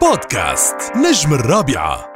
بودكاست 0.00 0.76
نجم 0.96 1.34
الرابعة. 1.34 2.07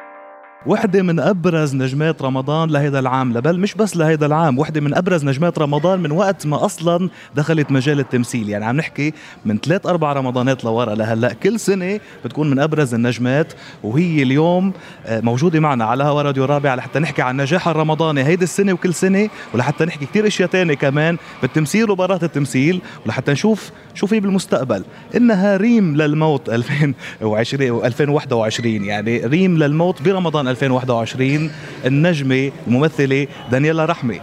وحدة 0.67 1.03
من 1.03 1.21
أبرز 1.21 1.75
نجمات 1.75 2.23
رمضان 2.23 2.71
لهيدا 2.71 2.99
العام 2.99 3.33
بل 3.33 3.61
مش 3.61 3.75
بس 3.75 3.96
لهيدا 3.96 4.27
العام 4.27 4.59
وحدة 4.59 4.81
من 4.81 4.95
أبرز 4.95 5.24
نجمات 5.24 5.58
رمضان 5.58 6.01
من 6.01 6.12
وقت 6.12 6.46
ما 6.46 6.65
أصلا 6.65 7.08
دخلت 7.37 7.71
مجال 7.71 8.01
التمثيل. 8.01 8.49
يعني 8.49 8.64
عم 8.64 8.77
نحكي 8.77 9.12
من 9.45 9.59
ثلاث 9.59 9.87
أربع 9.87 10.12
رمضانات 10.12 10.64
لورا 10.64 10.95
لهلأ. 10.95 11.33
كل 11.33 11.61
سنة 11.61 12.01
بتكون 12.25 12.51
من 12.51 12.59
أبرز 12.59 12.95
النجمات 12.95 13.53
وهي 13.83 14.22
اليوم 14.22 14.72
آه، 15.06 15.21
موجودة 15.21 15.61
معنا 15.61 15.85
على 15.85 16.05
هوا 16.05 16.23
راديو 16.23 16.45
رابع 16.45 16.74
لحتى 16.74 16.98
نحكي 16.98 17.23
عن 17.23 17.37
نجاحها 17.37 17.70
الرمضاني 17.70 18.24
هيدي 18.24 18.45
السنة 18.45 18.73
وكل 18.73 18.95
سنة 18.95 19.29
ولحتى 19.55 19.84
نحكي 19.84 20.06
كتير 20.06 20.27
أشياء 20.27 20.48
تانية 20.48 20.74
كمان 20.74 21.19
بالتمثيل 21.42 21.91
وبرات 21.91 22.24
التمثيل 22.24 22.80
ولحتى 23.06 23.33
نشوف 23.33 23.70
شو 23.95 24.06
في 24.06 24.20
بالمستقبل. 24.20 24.84
إنها 25.16 25.56
ريم 25.56 25.97
للموت 25.97 26.48
2020 26.51 27.84
2021 27.84 28.84
يعني 28.84 29.27
ريم 29.27 29.59
للموت 29.59 30.02
برمضان 30.02 30.52
2021 30.52 31.51
النجمة 31.87 32.52
الممثلة 32.66 33.27
دانييلا 33.51 33.84
رحمي. 33.84 34.20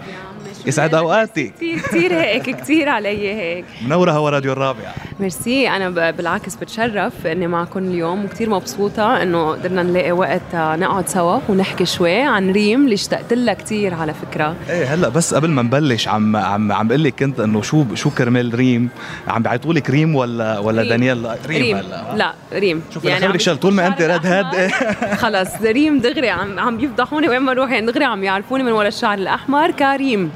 يسعد 0.65 0.93
اوقاتك 0.93 1.53
كثير 1.55 1.79
كثير 1.79 2.13
هيك 2.13 2.49
كثير 2.49 2.89
علي 2.89 3.33
هيك. 3.33 3.65
منورة 3.87 4.11
هوا 4.11 4.29
راديو 4.29 4.51
الرابع 4.51 4.93
ميرسي 5.19 5.69
أنا 5.69 6.11
بالعكس 6.11 6.55
بتشرف 6.55 7.27
إني 7.27 7.47
معكم 7.47 7.79
اليوم 7.79 8.25
وكثير 8.25 8.49
مبسوطة 8.49 9.23
إنه 9.23 9.51
قدرنا 9.51 9.83
نلاقي 9.83 10.11
وقت 10.11 10.41
نقعد 10.55 11.09
سوا 11.09 11.39
ونحكي 11.49 11.85
شوي 11.85 12.21
عن 12.21 12.51
ريم 12.51 12.83
اللي 12.83 12.93
اشتقت 12.93 13.33
لها 13.33 13.53
كثير 13.53 13.93
على 13.93 14.13
فكرة. 14.13 14.55
إيه 14.69 14.93
هلأ 14.93 15.09
بس 15.09 15.33
قبل 15.33 15.49
ما 15.49 15.61
نبلش 15.61 16.07
عم 16.07 16.35
عم 16.35 16.71
عم 16.71 16.87
بقول 16.87 17.03
لك 17.03 17.13
كنت 17.19 17.39
إنه 17.39 17.61
شو 17.61 17.85
شو 17.95 18.09
كرمال 18.09 18.53
ريم؟ 18.55 18.89
عم 19.27 19.43
بيعيطوا 19.43 19.73
لك 19.73 19.89
ريم 19.89 20.15
ولا 20.15 20.59
ولا 20.59 20.81
ريم. 20.81 20.89
دانييلا 20.89 21.37
ريم 21.47 21.77
هلأ. 21.77 22.15
لا 22.15 22.33
ريم. 22.53 22.81
شوف 22.93 23.05
يعني 23.05 23.27
خبرك 23.27 23.39
شغل 23.41 23.57
طول 23.57 23.73
ما 23.73 23.87
أنت 23.87 24.01
red 24.01 24.25
head 24.25 24.45
الأحمر، 24.55 25.15
خلص 25.23 25.61
ريم 25.61 25.99
دغري 25.99 26.29
عم 26.29 26.59
عم 26.59 26.79
يفضحوني 26.79 27.29
وين 27.29 27.39
ما 27.39 27.51
أروح 27.51 27.71
يعني 27.71 27.85
دغري 27.85 28.05
عم 28.05 28.23
يعرفوني 28.23 28.63
من 28.63 28.71
ورا 28.71 28.87
الشعر 28.87 29.17
الأحمر 29.17 29.71
كريم. 29.71 30.31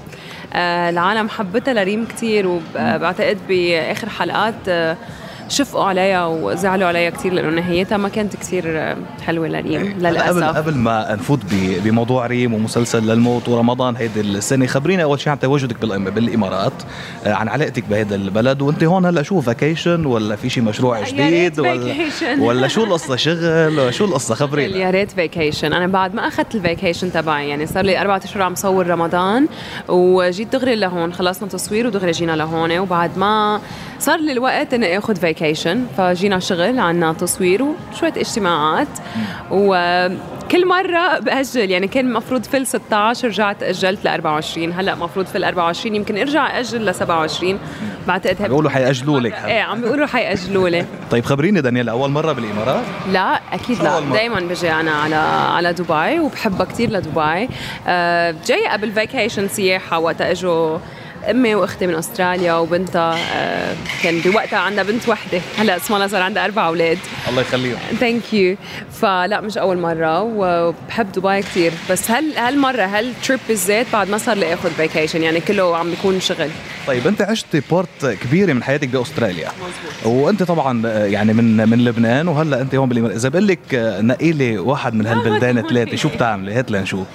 العالم 0.55 1.29
حبتها 1.29 1.73
لريم 1.73 2.05
كثير 2.05 2.47
وبعتقد 2.47 3.37
بآخر 3.47 4.09
حلقات 4.09 4.55
آه 4.67 4.97
شفقوا 5.49 5.83
عليها 5.83 6.25
وزعلوا 6.25 6.87
عليها 6.87 7.09
كثير 7.09 7.33
لأنه 7.33 7.49
نهايتها 7.49 7.97
ما 7.97 8.09
كانت 8.09 8.35
كثير 8.35 8.95
حلوة 9.25 9.47
لريم 9.47 9.93
قبل 9.93 10.03
للأسف. 10.03 10.43
قبل 10.43 10.75
ما 10.75 11.15
نفوت 11.15 11.39
بموضوع 11.83 12.27
ريم 12.27 12.53
ومسلسل 12.53 13.03
للموت 13.07 13.49
ورمضان 13.49 13.95
هيدي 13.95 14.21
السنة 14.21 14.65
خبرينا 14.65 15.03
أول 15.03 15.19
شيء 15.19 15.31
عن 15.31 15.39
تواجدك 15.39 15.85
بالإمارات 15.85 16.73
آه، 17.25 17.33
عن 17.33 17.47
علاقتك 17.47 17.83
بهذا 17.89 18.15
البلد 18.15 18.61
وأنت 18.61 18.83
هون 18.83 19.05
هلأ 19.05 19.23
شو 19.23 19.41
vacation 19.41 20.05
ولا 20.05 20.35
في 20.35 20.49
شيء 20.49 20.63
مشروع 20.63 21.03
جديد 21.03 21.59
ولا. 21.59 21.95
ولا 22.39 22.67
شو 22.67 22.83
القصة؟ 22.83 23.15
شغل 23.15 23.45
ولا 23.79 23.91
شو 23.91 24.05
القصة؟ 24.05 24.35
خبرينا 24.35 24.77
يا 24.77 24.89
ريت 24.89 25.11
vacation 25.11 25.73
أنا 25.73 25.87
بعد 25.87 26.15
ما 26.15 26.27
أخذت 26.27 26.55
ال 26.55 26.62
vacation 26.62 27.11
تبعي 27.11 27.49
يعني 27.49 27.65
صار 27.65 27.85
لي 27.85 28.01
أربع 28.01 28.17
أشهر 28.17 28.43
عم 28.43 28.55
صور 28.55 28.87
رمضان 28.87 29.47
وجيت 29.87 30.53
دغري 30.53 30.75
لهون 30.75 31.13
خلصنا 31.13 31.47
تصوير 31.47 31.87
ودغري 31.87 32.11
جينا 32.11 32.35
لهون 32.35 32.79
وبعد 32.79 33.17
ما 33.17 33.61
صار 34.03 34.19
لي 34.19 34.31
الوقت 34.31 34.73
اني 34.73 34.97
آخذ 34.97 35.15
vacation 35.15 35.85
فجينا 35.97 36.39
شغل 36.39 36.79
عنا 36.79 37.13
تصوير 37.13 37.63
وشوية 37.63 38.13
اجتماعات. 38.17 38.87
وكل 39.51 40.67
مرة 40.67 41.19
بأجل 41.19 41.71
يعني 41.71 41.87
كان 41.87 42.07
المفروض 42.07 42.43
فل 42.43 42.67
16 42.67 43.27
رجعت 43.27 43.63
أجلت 43.63 44.05
ل 44.05 44.07
24 44.07 44.71
هلأ 44.73 44.93
المفروض 44.93 45.25
فل 45.25 45.43
24 45.43 45.95
يمكن 45.95 46.17
ارجع 46.17 46.59
أجل 46.59 46.85
ل 46.85 46.95
27 46.95 47.59
بعتقد 48.07 48.35
هيك- 48.41 48.49
بيقولوا 48.49 48.69
حيأجلوا 48.69 49.19
لك. 49.19 49.33
إيه 49.33 49.61
عم 49.61 49.81
بيقولوا 49.81 50.05
حيأجلوا 50.07 50.69
لي. 50.69 50.85
طيب 51.11 51.25
خبريني 51.25 51.61
دانيال 51.61 51.89
أول 51.89 52.09
مرة 52.09 52.31
بالإمارات؟ 52.33 52.83
لا 53.11 53.39
أكيد 53.53 53.83
لا. 53.83 53.99
دائما 53.99 54.39
بجي 54.39 54.71
أنا 54.71 54.91
على 54.91 55.15
على 55.55 55.73
دبي 55.73 56.19
وبحبها 56.19 56.65
كثير 56.65 56.89
لدبي. 56.89 57.49
آه، 57.87 58.35
جاية 58.47 58.69
قبل 58.69 58.91
فيكيشن 58.91 59.47
سياحة 59.47 59.99
وقت 59.99 60.21
إجوا 60.21 60.77
أمي 61.29 61.55
وأختي 61.55 61.87
من 61.87 61.95
أستراليا 61.95 62.53
وبنتها 62.53 63.15
آه، 63.35 63.75
كان 64.03 64.19
بوقتها 64.19 64.59
عندها 64.59 64.83
بنت 64.83 65.09
وحدة. 65.09 65.41
هلأ 65.57 65.77
اسمها 65.77 66.07
صار 66.07 66.21
عندها 66.21 66.45
أربع 66.45 66.67
أولاد. 66.67 66.97
الله 67.29 67.41
يخليهم. 67.41 67.77
Thank 67.99 68.33
you 68.33 68.55
فلأ 68.91 69.41
مش 69.41 69.57
أول 69.57 69.77
مرة 69.77 70.21
وبحب 70.21 71.11
دبي 71.11 71.41
كثير 71.41 71.71
بس 71.89 72.11
هل 72.11 72.37
هالمرة 72.37 72.83
هال 72.85 73.03
trip 73.03 73.39
بالذات 73.47 73.85
بعد 73.93 74.09
ما 74.09 74.17
صار 74.17 74.37
لي 74.37 74.53
آخذ 74.53 74.69
vacation 74.69 75.23
يعني 75.23 75.39
كله 75.39 75.77
عم 75.77 75.89
بيكون 75.89 76.19
شغل. 76.19 76.49
طيب 76.87 77.07
أنت 77.07 77.21
عشت 77.21 77.63
part 77.71 78.05
كبيرة 78.05 78.53
من 78.53 78.63
حياتك 78.63 78.87
بأستراليا. 78.87 79.49
وأنت 80.05 80.43
طبعا 80.43 80.81
آه، 80.87 81.05
يعني 81.05 81.33
من 81.33 81.69
من 81.69 81.85
لبنان 81.85 82.27
وهلأ 82.27 82.61
أنت 82.61 82.75
هون 82.75 82.89
بالامارات 82.89 83.15
إذا 83.15 83.29
بقول 83.29 83.47
لك 83.47 83.59
آه، 83.75 84.01
نقي 84.01 84.31
لي 84.31 84.57
واحد 84.57 84.93
من 84.93 85.05
هالبلدان 85.07 85.67
ثلاثة 85.67 85.95
شو 85.97 86.09
بتعملي؟ 86.09 86.53
هات 86.53 86.71
لنشوف. 86.71 87.07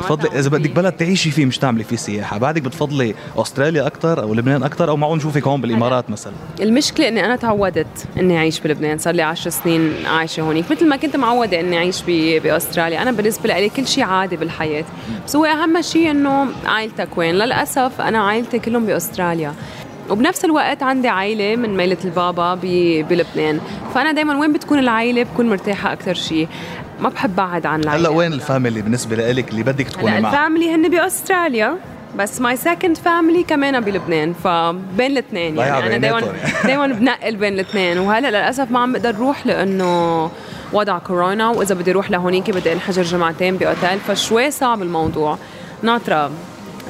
بتفضلي 0.00 0.38
إذا 0.38 0.48
بدك. 0.48 0.70
بلد 0.70 0.92
تعيشي 0.92 1.30
فيه 1.30 1.46
مش 1.46 1.58
تعملي 1.58 1.84
فيه 1.84 1.96
سياحة. 1.96 2.38
بعدك 2.38 2.62
بتفضلي 2.62 3.14
أستراليا 3.54 3.86
أكثر 3.86 4.22
أو 4.22 4.34
لبنان 4.34 4.62
أكثر 4.62 4.88
أو 4.88 4.96
معقول 4.96 5.16
نشوفك 5.16 5.46
هون 5.46 5.60
بالإمارات 5.60 6.10
مثلا؟ 6.10 6.32
المشكلة 6.60 7.08
إني 7.08 7.24
أنا 7.24 7.36
تعودت 7.36 8.06
إني 8.18 8.38
أعيش 8.38 8.60
بلبنان، 8.60 8.98
صار 8.98 9.14
لي 9.14 9.22
10 9.22 9.50
سنين 9.50 9.92
عايشة 10.06 10.40
هونيك، 10.40 10.70
مثل 10.70 10.88
ما 10.88 10.96
كنت 10.96 11.16
معودة 11.16 11.60
إني 11.60 11.76
أعيش 11.76 12.02
بأستراليا، 12.06 13.02
أنا 13.02 13.12
بالنسبة 13.12 13.54
لي 13.54 13.68
كل 13.68 13.86
شيء 13.86 14.04
عادي 14.04 14.36
بالحياة، 14.36 14.84
بس 15.26 15.36
هو 15.36 15.44
أهم 15.44 15.82
شيء 15.82 16.10
إنه 16.10 16.46
عائلتك 16.66 17.08
وين، 17.16 17.34
للأسف 17.34 18.00
أنا 18.00 18.18
عائلتي 18.18 18.58
كلهم 18.58 18.86
بأستراليا. 18.86 19.54
وبنفس 20.10 20.44
الوقت 20.44 20.82
عندي 20.82 21.08
عائلة 21.08 21.56
من 21.56 21.76
ميلة 21.76 21.98
البابا 22.04 22.54
بلبنان، 23.10 23.60
فأنا 23.94 24.12
دائما 24.12 24.38
وين 24.38 24.52
بتكون 24.52 24.78
العائلة 24.78 25.22
بكون 25.22 25.48
مرتاحة 25.48 25.92
أكثر 25.92 26.14
شيء، 26.14 26.48
ما 27.00 27.08
بحب 27.08 27.36
بعد 27.36 27.66
عن 27.66 27.80
العائلة 27.80 28.08
هلا 28.08 28.16
وين 28.16 28.32
ال 28.32 28.39
family 28.39 28.82
بالنسبة 28.82 29.16
لك 29.16 29.50
اللي 29.50 29.62
بدك 29.62 29.88
تكوني 29.88 30.20
معها 30.20 30.32
ال 30.32 30.38
family 30.38 30.74
هن 30.74 30.88
بأستراليا. 30.88 31.76
بس 32.18 32.40
my 32.40 32.56
second 32.56 32.96
family 32.96 33.42
كمان 33.42 33.80
بلبنان 33.80 34.32
فبين 34.32 35.10
الاثنين 35.10 35.56
يعني. 35.56 35.96
أنا 35.96 36.06
يعني. 36.06 36.26
دائما 36.64 36.86
بنقل 36.86 37.36
بين 37.36 37.52
الاثنين. 37.52 37.98
وهلأ 37.98 38.28
للأسف 38.28 38.70
ما 38.70 38.78
عم 38.80 38.92
بقدر 38.92 39.16
أروح 39.16 39.46
لأنه 39.46 40.30
وضع 40.72 40.98
كورونا 40.98 41.50
وإذا 41.50 41.74
بدي 41.74 41.90
أروح 41.90 42.10
لهونيك 42.10 42.50
بدي 42.50 42.72
أنحجر 42.72 43.02
جمعتين 43.02 43.56
بأوتيل 43.56 43.98
فشوي 43.98 44.50
صعب 44.50 44.82
الموضوع. 44.82 45.38
ناطرة. 45.82 46.30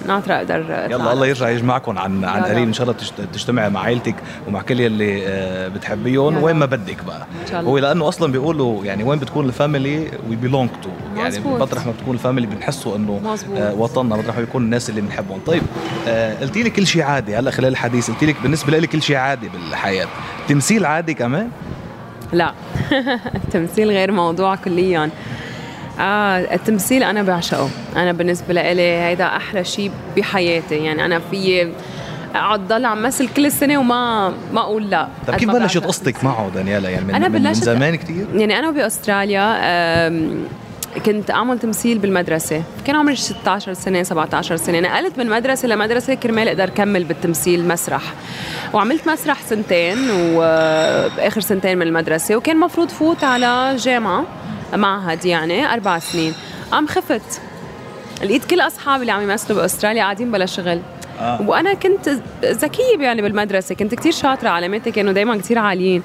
ناطرة 0.06 0.34
أقدر 0.34 0.56
يلا 0.90 1.12
الله 1.12 1.26
يرجع 1.26 1.48
يجمعكم 1.48 1.98
عن 1.98 2.24
عن 2.24 2.42
قريب. 2.42 2.58
إن 2.68 2.72
شاء 2.72 2.82
الله 2.86 2.98
تجت- 2.98 3.28
تجتمعي 3.32 3.70
مع 3.70 3.80
عائلتك 3.80 4.14
ومع 4.48 4.62
كل 4.62 4.80
يلي 4.80 5.22
آه، 5.26 5.68
بتحبيهم. 5.68 6.42
وين. 6.42 6.56
ما 6.56 6.66
بدك 6.66 7.04
بقى. 7.04 7.26
إن 7.42 7.46
شاء 7.50 7.60
الله. 7.60 7.70
هو 7.70 7.78
لأنه 7.78 8.08
أصلا 8.08 8.32
بيقولوا 8.32 8.84
يعني 8.84 9.04
وين 9.04 9.18
بتكون 9.18 9.46
ال 9.46 9.53
family 9.53 9.98
we 10.30 10.36
belong 10.36 10.70
to 10.82 10.90
يعني. 11.16 11.38
مطرح 11.44 11.86
ما 11.86 11.92
بتكون 11.92 12.14
ال 12.14 12.19
family 12.19 12.46
بنحسوا 12.46 12.96
إنه. 12.96 13.36
آه، 13.56 13.74
وطننا 13.74 14.16
مطرح 14.16 14.34
ما 14.36 14.40
بيكون 14.40 14.62
الناس 14.62 14.90
اللي 14.90 15.00
بنحبهم. 15.00 15.40
طيب 15.46 15.62
آه، 16.08 16.34
قلتي 16.40 16.62
لي 16.62 16.70
كل 16.70 16.86
شيء 16.86 17.02
عادي 17.02 17.36
هلا 17.36 17.50
خلال 17.50 17.68
الحديث. 17.72 18.10
قلتي 18.10 18.26
لك 18.26 18.36
بالنسبة 18.42 18.78
لي 18.78 18.86
كل 18.86 19.02
شيء 19.02 19.16
عادي 19.16 19.48
بالحياة. 19.48 20.06
تمثيل 20.48 20.86
عادي 20.86 21.14
كمان؟ 21.14 21.48
لا. 22.32 22.52
التمثيل 23.44 23.88
غير 23.88 24.12
موضوع 24.12 24.54
كليا. 24.56 25.10
آه 26.00 26.38
التمثيل 26.54 27.02
أنا 27.02 27.22
بعشقه. 27.22 27.68
أنا 27.96 28.12
بالنسبة 28.12 28.54
لي 28.54 28.82
هيدا 28.82 29.26
أحلى 29.26 29.64
شيء 29.64 29.90
بحياتي. 30.16 30.74
يعني 30.76 31.04
أنا 31.04 31.18
في 31.30 31.72
أقعد 32.34 32.68
ضل 32.68 32.84
عم 32.84 33.02
مثل 33.02 33.28
كل 33.28 33.46
السنة 33.46 33.78
وما 33.78 34.28
ما 34.52 34.60
أقول 34.60 34.90
لا. 34.90 35.08
طيب 35.26 35.36
كيف 35.36 35.50
بلشت 35.50 35.84
قصتك 35.84 36.24
معه 36.24 36.50
دانيالا؟ 36.54 36.88
يعني 36.90 37.04
من, 37.04 37.14
أنا 37.14 37.28
من, 37.28 37.42
من 37.42 37.52
بلشت- 37.52 37.64
زمان 37.64 37.94
كثير 37.94 38.26
يعني 38.34 38.58
أنا 38.58 38.70
بأستراليا 38.70 39.56
آم، 40.08 40.44
كنت 41.06 41.30
أعمل 41.30 41.58
تمثيل 41.58 41.98
بالمدرسة. 41.98 42.62
كان 42.86 42.96
عمري 42.96 43.16
16 43.16 43.72
سنة 43.72 44.02
17 44.02 44.56
سنة. 44.56 44.80
نقلت 44.80 45.18
من 45.18 45.26
مدرسة 45.30 45.68
لمدرسة 45.68 46.14
كرمال 46.14 46.48
أقدر 46.48 46.64
أكمل 46.64 47.04
بالتمثيل 47.04 47.68
مسرح. 47.68 48.02
وعملت 48.72 49.08
مسرح 49.08 49.40
سنتين 49.42 49.98
وبآخر 50.12 51.40
سنتين 51.40 51.78
من 51.78 51.86
المدرسة. 51.86 52.36
وكان 52.36 52.56
مفروض 52.60 52.88
فوت 52.88 53.24
على 53.24 53.76
جامعة. 53.78 54.24
معهد 54.74 55.24
يعني 55.24 55.72
أربع 55.72 55.98
سنين. 55.98 56.34
قام 56.72 56.86
خفت. 56.86 57.40
لقيت 58.22 58.44
كل 58.44 58.60
أصحابي 58.60 59.00
اللي 59.00 59.12
عم 59.12 59.22
يمثلوا 59.22 59.60
بأستراليا 59.60 60.02
قاعدين 60.02 60.30
بلا 60.32 60.46
شغل. 60.46 60.80
آه. 61.20 61.42
وأنا 61.42 61.74
كنت 61.74 62.08
ذكية 62.44 62.98
يعني 63.00 63.22
بالمدرسة 63.22 63.74
كنت 63.74 63.94
كتير 63.94 64.12
شاطرة 64.12 64.48
علاماتي 64.48 64.90
كانوا 64.90 65.12
دائما 65.12 65.36
كتير 65.36 65.58
عاليين. 65.58 66.02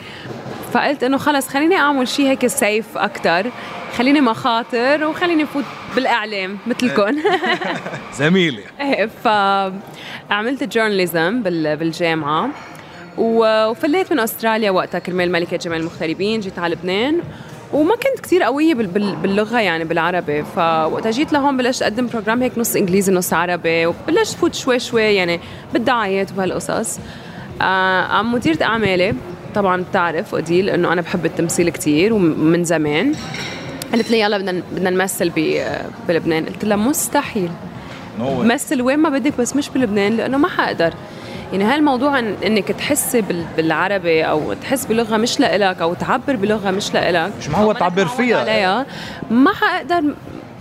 فقلت 0.74 1.04
إنه 1.04 1.18
خلص 1.18 1.48
خليني 1.48 1.76
أعمل 1.76 2.08
شيء 2.08 2.26
هيك 2.26 2.48
safe 2.48 2.98
أكثر 2.98 3.52
خليني 3.98 4.22
ما 4.22 4.34
خاطر 4.34 5.06
وخليني 5.06 5.46
فوت 5.46 5.64
بالإعلام 5.96 6.58
مثلكم 6.68 7.18
زميلي 8.20 8.64
إيه 8.82 9.10
فعملت 9.24 10.64
journalism 10.64 11.44
بالجامعة. 11.44 12.50
وفليت 13.18 14.12
من 14.14 14.20
أستراليا 14.20 14.72
وقتها 14.72 15.00
كرمال 15.00 15.32
ملكة 15.32 15.58
جمال 15.58 15.80
المغتربين 15.80 16.40
جيت 16.40 16.60
على 16.60 16.76
لبنان. 16.76 17.20
وما 17.74 17.96
كنت 17.96 18.20
كتير 18.24 18.44
قوية 18.44 18.74
بال- 18.74 18.88
بال- 18.88 19.16
باللغة 19.16 19.60
يعني 19.60 19.84
بالعربي. 19.84 20.44
فوقتها 20.56 21.12
جيت 21.12 21.34
لهون 21.34 21.58
بلشت 21.58 21.82
أقدم 21.82 22.08
program 22.08 22.42
هيك 22.42 22.58
نص 22.58 22.76
إنجليزي 22.76 23.12
نص 23.12 23.34
عربي 23.34 23.86
وبلشت 23.86 24.38
فوت 24.38 24.56
شوي 24.56 24.80
شوي 24.80 25.02
يعني 25.16 25.40
بالدعايات 25.74 26.32
وبهالقصص 26.32 27.00
آه 27.62 28.02
عم 28.02 28.34
مديرة 28.34 28.64
أعمالي 28.64 29.14
طبعا 29.56 29.82
بتعرف 29.90 30.36
اوديل 30.36 30.70
إنه 30.70 30.94
أنا 30.94 31.02
بحب 31.02 31.26
التمثيل 31.26 31.70
كتير 31.70 32.14
ومن 32.14 32.64
زمان 32.64 33.14
قالت 33.92 34.12
لي 34.12 34.20
يلا 34.20 34.38
بدنا 34.38 34.62
بدنا 34.72 34.90
نمثل 34.90 35.32
بلبنان. 36.08 36.46
قلت 36.46 36.66
لها 36.66 36.78
مستحيل. 36.78 37.50
مثل 38.22 38.82
وين 38.82 39.00
ما 39.00 39.10
بدك 39.10 39.34
بس 39.40 39.56
مش 39.56 39.70
بلبنان 39.70 40.18
لأنه 40.18 40.38
ما 40.38 40.48
حقدر. 40.48 40.94
يعني 41.52 41.64
هالموضوع 41.64 42.20
إن 42.20 42.36
إنك 42.46 42.68
تحسي 42.68 43.24
بالعربي 43.58 44.24
أو 44.24 44.54
تحس 44.54 44.86
بلغة 44.86 45.18
مش 45.18 45.40
لإلك 45.40 45.82
أو 45.82 45.94
تعبر 45.94 46.36
بلغة 46.36 46.72
مش 46.72 46.94
لإلك. 46.94 47.32
مش 47.40 47.50
معود 47.50 47.76
تعبر 47.76 48.06
فيها؟ 48.06 48.40
عليها. 48.40 48.86
ما 49.30 49.54
حقدر 49.54 50.04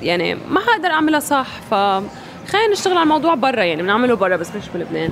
يعني 0.03 0.35
ما 0.35 0.61
حقدر 0.61 0.91
أعملها 0.91 1.21
صح. 1.21 1.47
ف 1.71 1.75
خلينا 2.51 2.73
نشتغل 2.73 2.93
على 2.93 3.03
الموضوع 3.03 3.35
برا 3.35 3.63
يعني 3.63 3.83
بنعمله 3.83 4.17
برا 4.17 4.37
بس 4.37 4.49
مش 4.57 4.69
بلبنان. 4.75 5.11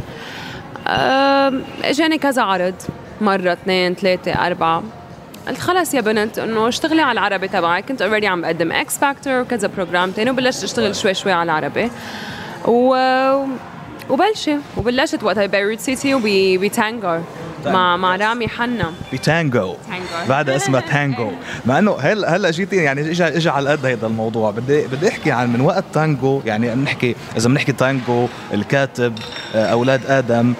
إجاني 1.84 2.18
كذا 2.18 2.42
عرض. 2.42 2.74
مرة 3.20 3.52
اثنين 3.52 3.94
ثلاثة 3.94 4.32
أربعة. 4.46 4.82
قلت 5.48 5.58
خلص 5.58 5.94
يا 5.94 6.00
بنت 6.00 6.38
إنه 6.38 6.68
اشتغلي 6.68 7.02
على 7.02 7.12
العربي 7.12 7.48
تبعك. 7.48 7.84
كنت 7.84 8.02
already 8.02 8.26
عم 8.26 8.40
بقدم 8.40 8.72
إكس 8.72 8.98
فاكتور 8.98 9.40
وكذا 9.40 9.70
program 9.76 10.10
تاني 10.10 10.30
وبلشت 10.30 10.64
أشتغل 10.64 10.96
شوي 10.96 11.14
شوي 11.14 11.32
على 11.32 11.42
العربي. 11.42 11.90
و 12.64 12.96
وبلشت 14.10 14.58
وبلشت 14.76 15.22
وقتها 15.22 15.46
ببيروت 15.46 15.80
سيتي 15.80 16.14
وبتانجو 16.14 17.18
مع 17.66 17.96
مع 17.96 18.16
رامي 18.16 18.48
حنا. 18.48 18.92
بتانجو 19.12 19.74
بعدها 20.28 20.56
اسمها 20.56 20.80
تانجو 20.80 21.30
مع 21.66 21.78
إنه 21.78 21.96
هلا 22.00 22.36
هلا 22.36 22.50
جيتي 22.50 22.76
يعني 22.76 23.00
اجى 23.10 23.24
اجى 23.24 23.48
على 23.48 23.70
قد 23.70 23.86
هيدا 23.86 24.06
الموضوع. 24.06 24.50
بدي 24.50 24.86
بدي 24.86 25.08
أحكي 25.08 25.30
عن 25.32 25.52
من 25.52 25.60
وقت 25.60 25.84
تانجو 25.94 26.42
يعني 26.44 26.74
بنحكي 26.74 27.16
إذا 27.36 27.48
بنحكي 27.48 27.72
تانجو 27.72 28.26
الكاتب 28.54 29.18
آه، 29.54 29.66
أولاد 29.66 30.06
آدم 30.06 30.54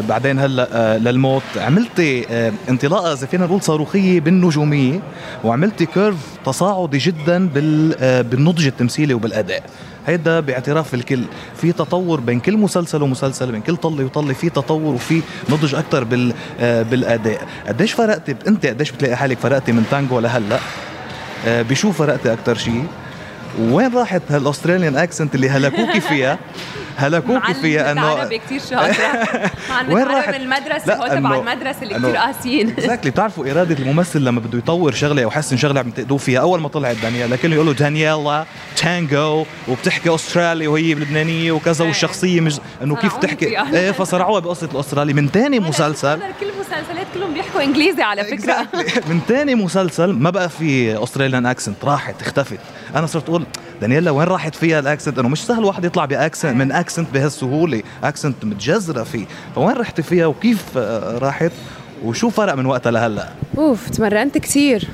بعدين 0.00 0.38
هلا 0.38 0.68
آه 0.72 0.98
للموت. 0.98 1.42
عملتي 1.56 2.26
آه 2.30 2.52
انطلاقة 2.68 3.12
إذا 3.12 3.26
فينا 3.26 3.46
نقول 3.46 3.62
صاروخية 3.62 4.20
بالنجومية 4.20 5.00
وعملتي 5.44 5.86
كيرف 5.86 6.16
تصاعدي 6.46 6.98
جدا 6.98 7.50
آه، 8.00 8.22
بالنضج 8.22 8.66
التمثيلي 8.66 9.14
وبالأداء. 9.14 9.62
هيدا 10.06 10.40
باعتراف 10.40 10.94
الكل. 10.94 11.22
في 11.60 11.72
تطور 11.72 12.20
بين 12.20 12.40
كل 12.40 12.56
مسلسل 12.56 13.02
ومسلسل 13.02 13.52
بين 13.52 13.60
كل 13.60 13.76
طلة 13.76 14.04
وطلة 14.04 14.32
في 14.34 14.48
تطور 14.50 14.94
وفي 14.94 15.22
نضج 15.50 15.74
أكثر 15.74 16.04
بال 16.04 16.32
آه، 16.60 16.82
بالأداء. 16.82 17.40
قديش 17.68 17.92
فرقتي؟ 17.92 18.36
أنت 18.48 18.66
قديش 18.66 18.90
بتلاقي 18.90 19.16
حالك 19.16 19.38
فرقتي 19.38 19.72
من 19.72 19.84
تانجو 19.90 20.20
لهلأ؟ 20.20 20.58
آه، 21.46 21.62
بشو 21.62 21.92
فرقتي 21.92 22.32
أكثر 22.32 22.54
شيء 22.56 22.84
وين 23.60 23.94
راحت 23.94 24.22
هال 24.30 24.41
Australian 24.41 24.96
accent 24.96 25.34
اللي 25.34 25.48
هلكوكي 25.50 26.00
فيها؟ 26.00 26.38
هلكوكي 26.96 27.54
فيها 27.54 27.92
انه 27.92 28.00
عربي 28.00 28.38
كثير 28.38 28.60
شاطرة. 28.60 29.50
وين 29.94 30.04
راحت؟ 30.04 30.34
المدرسة 30.34 30.94
هو 30.94 31.06
تبع 31.06 31.36
المدرسة 31.36 31.82
اللي 31.82 31.94
كثير 31.94 32.16
قاسيين. 32.16 32.68
exactly 32.78 33.10
بتعرفوا 33.10 33.50
إرادة 33.50 33.74
الممثل 33.74 34.20
لما 34.20 34.40
بده 34.40 34.58
يطور 34.58 34.92
شغلة 34.92 35.22
أو 35.22 35.28
يحسن 35.28 35.56
شغلة 35.56 35.80
عم 35.80 35.90
تقدوا 35.90 36.18
فيها 36.18 36.40
أول 36.40 36.60
ما 36.60 36.68
طلعت 36.68 36.96
دانييلا 37.02 37.34
لكن 37.34 37.52
يقولوا 37.52 37.72
دانييلا 37.72 38.44
تانجو 38.76 39.44
وبتحكي 39.68 40.14
استرالي 40.14 40.66
وهي 40.66 40.94
لبنانية 40.94 41.52
وكذا 41.52 41.82
إيه. 41.82 41.88
والشخصية 41.88 42.40
مش 42.40 42.56
أنه 42.82 42.96
كيف 42.96 43.16
تحكي؟ 43.16 43.60
إيه 43.76 43.90
فصرعوها 43.90 44.40
بقصة 44.40 44.68
الاسترالي 44.74 45.12
من 45.12 45.28
ثاني 45.28 45.60
مسلسل 45.60 46.18
كل 46.40 46.46
المسلسلات 46.48 47.06
كلهم 47.14 47.34
بيحكوا 47.34 47.62
إنجليزي 47.62 48.02
على 48.02 48.24
فكرة. 48.24 48.66
من 49.08 49.20
ثاني 49.28 49.54
مسلسل 49.54 50.12
ما 50.12 50.30
بقى 50.30 50.48
في 50.48 51.02
Australian 51.02 51.46
accent 51.46 51.84
راحت 51.84 52.22
اختفت. 52.22 52.58
أنا 52.96 53.06
صرت 53.06 53.28
أقول 53.28 53.44
دانييلا 53.80 54.10
وين 54.10 54.28
راحت 54.28 54.54
فيها 54.54 54.78
ال 54.78 54.83
accent؟ 54.83 55.18
إنه 55.18 55.28
مش 55.28 55.46
سهل 55.46 55.64
واحد 55.64 55.84
يطلع 55.84 56.04
ب 56.04 56.11
accent 56.11 56.56
من 56.56 56.72
accent 56.72 57.08
بهالسهولة. 57.14 57.82
accent 58.04 58.44
متجذرة 58.44 59.02
فيه. 59.02 59.26
فوين 59.54 59.76
رحتي 59.76 60.02
فيها؟ 60.02 60.26
وكيف 60.26 60.64
آه، 60.76 61.18
راحت؟ 61.18 61.52
وشو 62.04 62.30
فرق 62.30 62.54
من 62.54 62.66
وقتها 62.66 62.90
لهلأ؟ 62.90 63.28
أوف 63.58 63.90
تمرنت 63.90 64.38
كثير 64.38 64.88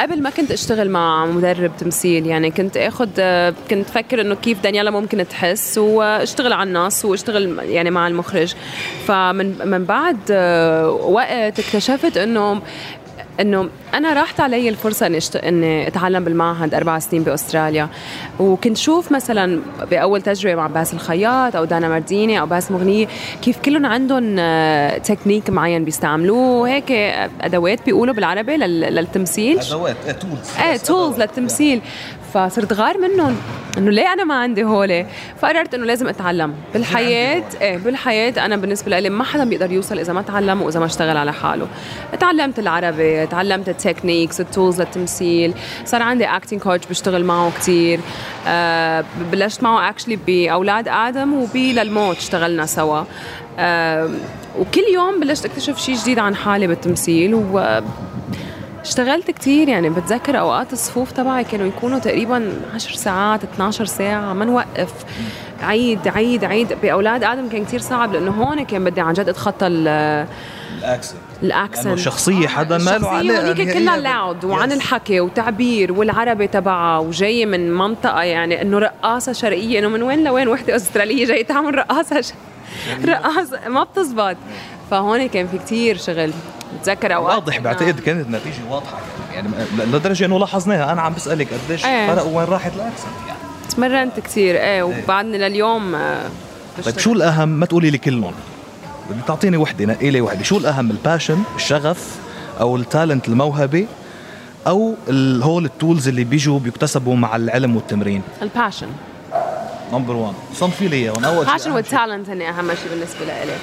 قبل 0.00 0.22
ما 0.22 0.30
كنت 0.30 0.50
أشتغل 0.50 0.90
مع 0.90 1.26
مدرب 1.26 1.70
تمثيل 1.78 2.26
يعني 2.26 2.50
كنت 2.50 2.76
اخذ 2.76 3.08
آه، 3.18 3.54
كنت 3.70 3.90
فكر 3.90 4.20
إنه 4.20 4.34
كيف 4.34 4.62
دانيالا 4.62 4.90
ممكن 4.90 5.28
تحس 5.28 5.78
واشتغل 5.78 6.52
على 6.52 6.68
النص 6.68 7.04
واشتغل 7.04 7.58
يعني 7.62 7.90
مع 7.90 8.08
المخرج. 8.08 8.54
فمن 9.06 9.68
من 9.68 9.84
بعد 9.84 10.18
آه، 10.30 10.90
وقت 10.90 11.58
اكتشفت 11.58 12.16
إنه 12.16 12.62
إنه 13.40 13.68
أنا 13.94 14.12
راحت 14.12 14.40
علي 14.40 14.68
الفرصة 14.68 15.06
إني 15.06 15.16
أشت... 15.16 15.36
إني 15.36 15.88
أتعلم 15.88 16.24
بالمعهد 16.24 16.74
أربع 16.74 16.98
سنين 16.98 17.22
بأستراليا. 17.22 17.88
وكنت 18.40 18.76
شوف 18.76 19.12
مثلا 19.12 19.60
بأول 19.90 20.22
تجربة 20.22 20.54
مع 20.54 20.66
باسل 20.66 20.96
الخياط 20.96 21.56
أو 21.56 21.64
دانا 21.64 21.88
مرديني 21.88 22.40
أو 22.40 22.46
باسم 22.46 22.74
مغنية 22.74 23.06
كيف 23.42 23.58
كلهم 23.58 23.86
عندهم 23.86 24.36
تكنيك 24.98 25.50
معين 25.50 25.84
بيستعملوه. 25.84 26.68
هيك 26.68 26.90
أدوات 27.40 27.86
بيقولوا 27.86 28.14
بالعربي 28.14 28.56
لل... 28.56 28.80
للتمثيل. 28.80 29.58
أدوات 29.58 29.96
tools 30.20 30.50
إيه 30.62 30.76
tools 30.76 31.18
للتمثيل. 31.18 31.80
فصرت 32.34 32.72
غار 32.72 32.98
منهم 32.98 33.36
إنه 33.78 33.90
ليه 33.90 34.12
أنا 34.12 34.24
ما 34.24 34.34
عندي 34.34 34.64
هول 34.64 35.06
فقررت 35.40 35.74
إنه 35.74 35.84
لازم 35.86 36.08
أتعلم. 36.08 36.54
بالحياة 36.74 37.44
إيه 37.60 37.76
بالحياة 37.76 38.44
أنا 38.44 38.56
بالنسبة 38.56 38.98
لي 38.98 39.10
ما 39.10 39.24
حدا 39.24 39.44
بيقدر 39.44 39.72
يوصل 39.72 39.98
إذا 39.98 40.12
ما 40.12 40.22
تعلم 40.22 40.62
وإذا 40.62 40.80
ما 40.80 40.86
اشتغل 40.86 41.16
على 41.16 41.32
حاله. 41.32 41.66
تعلمت 42.20 42.58
العربي 42.58 43.26
تعلمت 43.26 43.68
ال 43.68 43.75
techniques 43.75 44.40
ال 44.40 44.47
tools 44.47 44.80
للتمثيل. 44.80 45.54
صار 45.84 46.02
عندي 46.02 46.24
acting 46.24 46.60
coach 46.60 46.86
بشتغل 46.86 47.24
معه 47.24 47.52
كثير 47.58 48.00
أه 48.46 49.04
بلشت 49.32 49.62
معه 49.62 49.90
actually 49.90 50.18
بأولاد 50.26 50.88
آدم 50.88 51.34
وبي 51.34 51.72
للموت 51.72 52.16
اشتغلنا 52.16 52.66
سوا. 52.66 53.04
أه 53.58 54.10
وكل 54.58 54.84
يوم 54.94 55.20
بلشت 55.20 55.44
أكتشف 55.44 55.78
شيء 55.78 55.96
جديد 55.96 56.18
عن 56.18 56.34
حالي 56.34 56.66
بالتمثيل 56.66 57.34
و 57.34 57.80
اشتغلت 58.86 59.30
كتير 59.30 59.68
يعني 59.68 59.90
بتذكر 59.90 60.38
أوقات 60.38 60.72
الصفوف 60.72 61.12
تبعي 61.12 61.44
كانوا 61.44 61.66
يكونوا 61.66 61.98
تقريبا 61.98 62.52
10 62.74 62.96
ساعات 62.96 63.44
12 63.44 63.84
ساعة 63.84 64.32
ما 64.32 64.44
نوقف. 64.44 64.92
عيد 65.62 66.08
عيد 66.08 66.44
عيد. 66.44 66.72
بأولاد 66.82 67.24
آدم 67.24 67.48
كان 67.48 67.64
كتير 67.64 67.80
صعب 67.80 68.12
لأنه 68.12 68.30
هون 68.30 68.64
كان 68.64 68.84
بدي 68.84 69.00
عن 69.00 69.12
جد 69.12 69.28
أتخطى 69.28 69.66
ال 69.66 69.85
accent. 69.85 71.20
ال 71.42 71.49
accent. 71.49 71.98
شخصية 71.98 72.48
حدا 72.48 72.78
ما 72.78 72.98
له 72.98 73.08
عليه 73.08 73.50
هذيك 73.50 73.72
كلها 73.72 73.96
loud 73.96 74.44
وعن 74.44 74.72
الحكي 74.72 75.20
وتعبير 75.20 75.92
والعربي 75.92 76.46
تبعها 76.46 76.98
وجاية 76.98 77.46
من 77.46 77.74
منطقة 77.74 78.22
يعني 78.22 78.62
إنه 78.62 78.78
رقاصة 78.78 79.32
شرقية 79.32 79.78
إنه 79.78 79.88
من 79.88 80.02
وين 80.02 80.24
لوين؟ 80.24 80.48
وحدة 80.48 80.76
أسترالية 80.76 81.26
جاية 81.26 81.44
تعمل 81.44 81.74
رقاصة 81.74 82.20
ش... 82.20 82.32
رقاصة 83.04 83.68
ما 83.68 83.84
بتزبط. 83.84 84.36
فهون 84.90 85.26
كان 85.26 85.46
في 85.46 85.58
كتير 85.58 85.96
شغل. 85.96 86.32
أوقات. 86.88 87.36
واضح 87.36 87.58
بعتقد 87.58 88.00
كانت 88.00 88.26
النتيجة 88.26 88.54
واضحة. 88.70 88.98
يعني 89.34 89.48
لدرجة 89.78 90.24
إنه 90.24 90.38
لاحظناها. 90.38 90.92
أنا 90.92 91.02
عم 91.02 91.14
بسألك 91.14 91.48
قديش 91.68 91.84
إيه. 91.84 92.14
فرق 92.14 92.26
وين 92.26 92.44
راحت 92.46 92.72
ال 92.76 92.80
accent 92.80 93.06
يعني 93.26 93.38
تمرنت 93.68 94.20
كثير 94.20 94.54
إيه, 94.54 94.62
إيه. 94.62 94.82
وبعدني 94.82 95.38
لليوم 95.38 95.94
آه، 95.94 96.28
طيب 96.84 96.98
شو 96.98 97.12
الأهم؟ 97.12 97.48
ما 97.48 97.66
تقولي 97.66 97.90
لي 97.90 97.98
كلهم. 97.98 98.34
بدي 99.10 99.20
تعطيني 99.26 99.56
وحدة 99.56 99.84
نقي 99.84 100.10
لي 100.10 100.20
وحدة. 100.20 100.42
شو 100.42 100.56
الأهم؟ 100.56 100.90
ال 100.90 100.96
passion 100.96 101.42
الشغف 101.56 102.16
أو 102.60 102.76
ال 102.76 102.83
talent 102.83 103.28
الموهبة 103.28 103.86
أو 104.66 104.94
هول 105.42 105.64
ال 105.64 105.71
tools 105.71 106.08
اللي 106.08 106.24
بيجوا 106.24 106.58
بيكتسبوا 106.58 107.16
مع 107.16 107.36
العلم 107.36 107.76
والتمرين؟ 107.76 108.22
ال 108.42 108.48
passion 108.48 108.88
number 109.92 110.14
1 110.14 110.34
صنفي 110.54 110.88
لي 110.88 110.96
إياهم. 110.96 111.24
أول 111.24 111.44
شيء 111.46 111.54
ال 111.54 111.56
passion 111.56 111.72
والتالنت 111.72 112.28
هن 112.28 112.42
أهم 112.42 112.68
شيء 112.74 112.90
بالنسبة 112.90 113.24
لي 113.26 113.32
آه، 113.32 113.56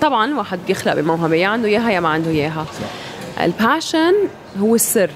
طبعا 0.00 0.34
واحد 0.34 0.58
بيخلق 0.66 0.94
بموهبة 0.94 1.36
يا 1.36 1.48
عنده 1.48 1.68
إياها 1.68 1.90
يا 1.90 2.00
ما 2.00 2.08
عنده 2.08 2.30
إياها. 2.30 2.66
الباشن 3.40 4.14
هو 4.60 4.74
السر. 4.74 5.10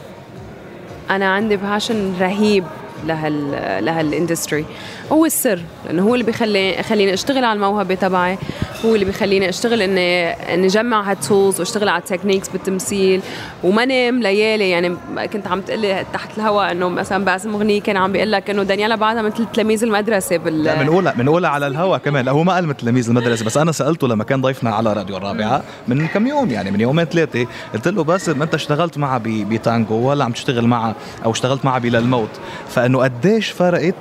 أنا 1.10 1.32
عندي 1.34 1.56
passion 1.56 2.14
رهيب 2.20 2.64
لهال 3.06 3.50
لهال 3.84 4.06
industry 4.06 4.64
هو 5.12 5.24
السر 5.24 5.60
لأنه 5.86 6.02
هو 6.02 6.14
اللي 6.14 6.24
بيخلي 6.24 6.82
خليني 6.82 7.14
أشتغل 7.14 7.44
على 7.44 7.56
الموهبة 7.56 7.94
تبعي. 7.94 8.38
هو 8.84 8.94
اللي 8.94 9.04
بيخليني 9.04 9.48
أشتغل 9.48 9.82
اني 9.82 10.30
إني 10.30 10.66
جمع 10.66 11.10
هال 11.10 11.25
tools 11.25 11.60
وأشتغل 11.60 11.88
على 11.88 12.02
ال 12.02 12.07
techniques 12.07 12.48
بالتمثيل. 12.48 13.20
وما 13.64 13.84
نام 13.84 14.22
ليالي 14.22 14.70
يعني 14.70 14.96
كنت 15.32 15.46
عم 15.46 15.60
تقلي 15.60 16.04
تحت 16.12 16.38
الهواء 16.38 16.72
إنه 16.72 16.88
مثلا 16.88 17.24
باسم 17.24 17.52
مغنية 17.52 17.80
كان 17.80 17.96
عم 17.96 18.12
بيقول 18.12 18.32
لك 18.32 18.50
إنه 18.50 18.62
دانيالا 18.62 18.96
بعدها 18.96 19.22
مثل 19.22 19.46
تلاميذ 19.52 19.84
المدرسة 19.84 20.36
بال 20.36 20.64
لا 20.64 20.82
بنقولها 20.82 21.12
بنقولها 21.12 21.50
على 21.50 21.66
الهواء 21.66 21.98
كمان. 21.98 22.24
لا 22.24 22.32
هو 22.32 22.44
ما 22.44 22.54
قال 22.54 22.66
مثل 22.66 22.76
تلاميذ 22.76 23.08
المدرسة 23.08 23.44
بس 23.44 23.56
أنا 23.56 23.72
سألته 23.72 24.08
لما 24.08 24.24
كان 24.24 24.40
ضيفنا 24.42 24.70
على 24.70 24.92
راديو 24.92 25.16
الرابعة 25.16 25.62
من 25.88 26.06
كم 26.06 26.26
يوم 26.26 26.50
يعني 26.50 26.70
من 26.70 26.80
يومين 26.80 27.04
ثلاثة 27.04 27.46
قلت 27.74 27.88
له 27.88 28.04
باسم 28.04 28.42
أنت 28.42 28.54
اشتغلت 28.54 28.98
معها 28.98 29.22
بتانجو 29.24 29.94
ولا 29.94 30.24
عم 30.24 30.32
تشتغل 30.32 30.66
معها 30.66 30.94
أو 31.24 31.30
اشتغلت 31.30 31.64
معها 31.64 31.78
بللموت 31.78 32.30
فإنه 32.68 32.98
قديش 33.02 33.50
فرقت 33.50 33.94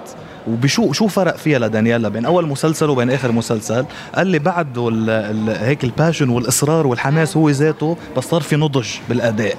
وبشو 0.48 0.92
شو 0.92 1.08
فرق 1.08 1.36
فيها 1.36 1.60
لدانييلا 1.60 2.10
بين 2.10 2.26
أول 2.26 2.48
مسلسل 2.48 2.90
وبين 2.90 3.12
آخر 3.12 3.32
مسلسل؟ 3.32 3.86
قال 4.16 4.28
لي 4.28 4.40
بعده 4.40 4.90
هيك 5.60 5.84
ال 5.84 5.89
passion 5.89 6.30
والإصرار 6.30 6.88
والحماس 6.88 7.38
هو 7.38 7.50
ذاته 7.50 7.98
بس 8.18 8.24
صار 8.24 8.42
في 8.42 8.56
نضج 8.56 8.88
بالأداء. 9.10 9.58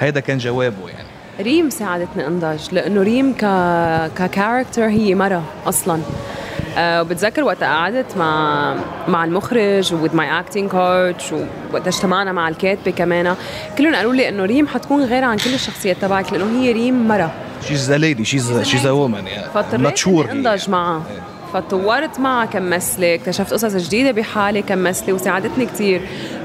هيدا 0.00 0.20
كان 0.20 0.38
جوابه 0.38 0.88
يعني. 0.88 1.08
ريم 1.40 1.70
ساعدتني 1.70 2.26
أنضج 2.26 2.60
لأنه 2.72 3.02
ريم 3.02 3.32
ك 3.32 3.44
ك 4.18 4.25
character 4.25 4.86
هي 4.86 5.14
مرة 5.14 5.42
أصلا. 5.66 6.00
آه 6.78 7.02
وبتذكر 7.02 7.44
وقت 7.44 7.62
قعدت 7.62 8.16
مع 8.16 8.74
مع 9.08 9.24
المخرج 9.24 9.94
with 9.94 10.16
my 10.16 10.40
acting 10.40 10.70
coach 10.70 11.24
وقت 11.72 11.86
اجتمعنا 11.86 12.32
مع 12.32 12.48
الكاتبة 12.48 12.90
كمان. 12.90 13.34
كلهم 13.78 13.94
قالوا 13.94 14.14
لي 14.14 14.28
إنه 14.28 14.44
ريم 14.44 14.66
حتكون 14.66 15.04
غير 15.04 15.24
عن 15.24 15.36
كل 15.36 15.54
الشخصيات 15.54 15.96
تبعك 15.96 16.32
لأنه 16.32 16.60
هي 16.60 16.72
ريم 16.72 17.08
مرة. 17.08 17.32
she's 17.68 17.90
a 17.90 17.96
lady 17.98 18.24
she's 18.24 18.60
she's 18.62 18.86
a 18.86 18.90
woman 18.90 19.24
فاضطريت 19.54 20.06
إني 20.06 20.48
انضج 20.48 20.70
معها 20.70 21.02
فطورت 21.52 22.20
معها 22.20 22.46
كممثلة 22.46 23.14
اكتشفت 23.14 23.52
قصص 23.52 23.76
جديدة 23.76 24.10
بحالي 24.10 24.62
كممثلة 24.62 25.12
وساعدتني 25.12 25.66
كتير. 25.66 26.00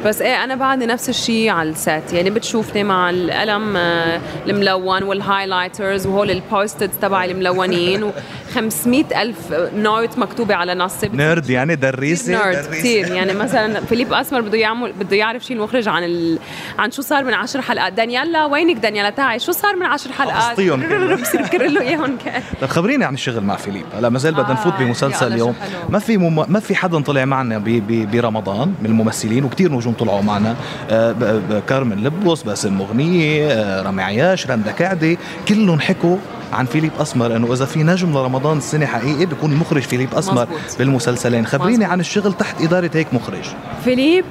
بس 0.06 0.22
إيه 0.22 0.44
أنا 0.44 0.56
بعدني 0.56 0.86
نفس 0.86 1.10
الشيء 1.10 1.50
على 1.50 1.70
ال 1.70 1.81
set 1.81 2.14
يعني 2.14 2.30
بتشوفني 2.30 2.84
مع 2.84 3.10
القلم 3.10 3.78
آه، 3.78 4.20
الملون 4.48 5.04
وال 5.04 5.18
highlighters 5.18 6.08
وهول 6.08 6.32
ال 6.32 6.39
Post-it 6.39 6.90
تبعي 7.02 7.32
الملونين 7.32 8.04
و 8.04 8.12
500 8.56 9.22
ألف 9.22 9.38
note 9.76 10.18
مكتوبة 10.18 10.56
على 10.56 10.74
نصي. 10.76 11.10
nerd 11.14 11.50
يعني 11.50 11.76
دريسة 11.76 12.32
nerd 12.32 12.66
كثير 12.66 13.08
يعني 13.08 13.34
مثلا 13.34 13.82
فيليب 13.82 14.14
أسمر 14.14 14.42
بده 14.42 14.58
يعمل 14.58 14.94
بده 14.94 15.16
يعرف 15.16 15.44
شيء 15.46 15.58
المخرج 15.58 15.88
عن 15.88 16.04
ال... 16.04 16.40
عن 16.80 16.92
شو 16.92 17.02
صار 17.02 17.24
من 17.24 17.34
10 17.34 17.62
حلقات. 17.62 17.94
دانيالا 17.94 18.46
وينك 18.46 18.78
دانيالا 18.78 19.10
تعي 19.10 19.40
شو 19.40 19.52
صار 19.52 19.76
من 19.76 19.86
10 19.86 20.12
حلقات؟ 20.12 20.60
بصير 21.22 21.68
له 21.68 21.82
إياهم 21.82 22.18
طيب 22.62 22.70
خبريني 22.70 23.06
عن 23.06 23.14
الشغل 23.14 23.42
مع 23.42 23.56
فيليب. 23.56 23.86
هلا 23.98 24.10
ما 24.10 24.20
زال 24.20 24.34
بدنا 24.34 24.54
نفوت 24.54 24.74
بمسلسل 25.04 25.34
اليوم. 25.34 25.56
ما 25.90 26.00
في 26.00 26.18
مم... 26.18 26.46
ما 26.48 26.60
في 26.60 26.76
حدا 26.76 27.02
طلع 27.02 27.26
معنا 27.26 27.58
ب... 27.58 27.64
ب... 27.64 28.12
برمضان 28.12 28.74
من 28.82 28.86
الممثلين 28.86 29.44
وكثير 29.44 29.72
نجوم 29.72 29.94
طلعوا 29.94 30.22
معنا. 30.22 30.56
آه 30.90 31.62
كارمن 31.68 32.04
لبوس 32.04 32.44
باسم 32.44 32.74
مغنية 32.78 33.48
آه 33.52 33.82
رامي 33.82 34.04
عياش 34.04 34.48
رندا 34.48 34.72
كعدي. 34.72 35.18
كلهم 35.48 35.80
حكوا 35.80 36.18
عن 36.54 36.66
فيليب 36.66 36.92
أسمر 37.00 37.36
إنه 37.36 37.54
إذا 37.54 37.66
في 37.66 37.84
نجم 37.84 38.14
لرمضان 38.14 38.58
السنة 38.58 38.86
حقيقي 38.86 39.26
بيكون 39.26 39.52
المخرج 39.52 39.82
فيليب 39.82 40.14
أسمر 40.14 40.42
مزبوط. 40.42 40.78
بالمسلسلين. 40.80 41.46
خبريني 41.46 41.74
مزبوط. 41.74 41.92
عن 41.92 42.00
الشغل 42.00 42.34
تحت 42.34 42.62
إدارة 42.62 42.92
هيك 42.94 43.08
مخرج. 43.14 43.44
فيليب 43.84 44.26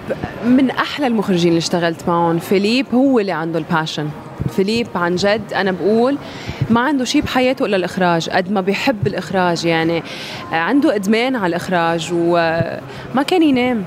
من 0.47 0.71
أحلى 0.71 1.07
المخرجين 1.07 1.49
اللي 1.49 1.59
اشتغلت 1.59 2.09
معهم. 2.09 2.39
فيليب 2.39 2.87
هو 2.95 3.19
اللي 3.19 3.33
عنده 3.33 3.59
ال 3.59 3.65
passion 3.65 4.09
فيليب 4.57 4.87
عن 4.95 5.17
جد 5.17 5.53
أنا 5.55 5.73
بقول 5.73 6.17
ما 6.71 6.81
عنده 6.81 7.05
شيء 7.05 7.23
بحياته 7.23 7.65
إلا 7.67 7.77
الإخراج 7.77 8.31
قد 8.31 8.53
ما 8.53 8.61
بيحب 8.61 9.07
الإخراج 9.07 9.65
يعني. 9.65 10.03
عنده 10.53 10.95
إدمان 10.95 11.37
على 11.37 11.47
الإخراج 11.47 12.09
وما 12.13 13.23
كان 13.27 13.43
ينام. 13.43 13.85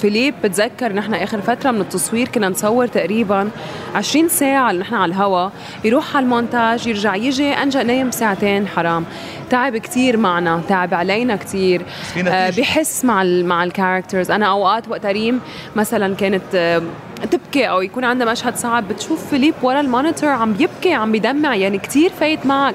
فيليب 0.00 0.34
بتذكر 0.44 0.92
نحن 0.92 1.14
آخر 1.14 1.40
فترة 1.40 1.70
من 1.70 1.80
التصوير 1.80 2.28
كنا 2.28 2.48
نصور 2.48 2.86
تقريبا 2.86 3.50
20 3.94 4.28
ساعة 4.28 4.72
نحن 4.72 4.94
على 4.94 5.10
الهوا 5.12 5.48
يروح 5.84 6.16
على 6.16 6.24
المونتاج 6.24 6.86
يرجع 6.86 7.14
يجي 7.14 7.52
أنجا 7.52 7.82
نايم 7.82 8.10
ساعتين 8.10 8.68
حرام. 8.68 9.04
تعب 9.50 9.76
كثير 9.76 10.16
معنا 10.16 10.62
تعب 10.68 10.94
علينا 10.94 11.36
كثير 11.36 11.82
آه 12.28 12.50
بحس 12.50 13.04
مع 13.04 13.22
ال 13.22 13.46
مع 13.46 13.64
ال 13.64 13.70
characters 13.70 14.30
أنا 14.30 14.46
أوقات 14.46 14.88
وقت 14.88 15.06
ريم 15.06 15.40
مثلا 15.76 16.14
كانت 16.14 16.42
آه 16.54 16.82
تبكي 17.30 17.68
أو 17.68 17.82
يكون 17.82 18.04
عندها 18.04 18.32
مشهد 18.32 18.56
صعب 18.56 18.88
بتشوف 18.88 19.30
فيليب 19.30 19.54
ورا 19.62 19.80
ال 19.80 19.86
monitor 19.86 20.30
عم 20.30 20.56
يبكي 20.60 20.92
عم 20.92 21.12
بيدمع 21.12 21.54
يعني 21.54 21.78
كثير 21.78 22.10
فايت 22.10 22.46
معك. 22.46 22.74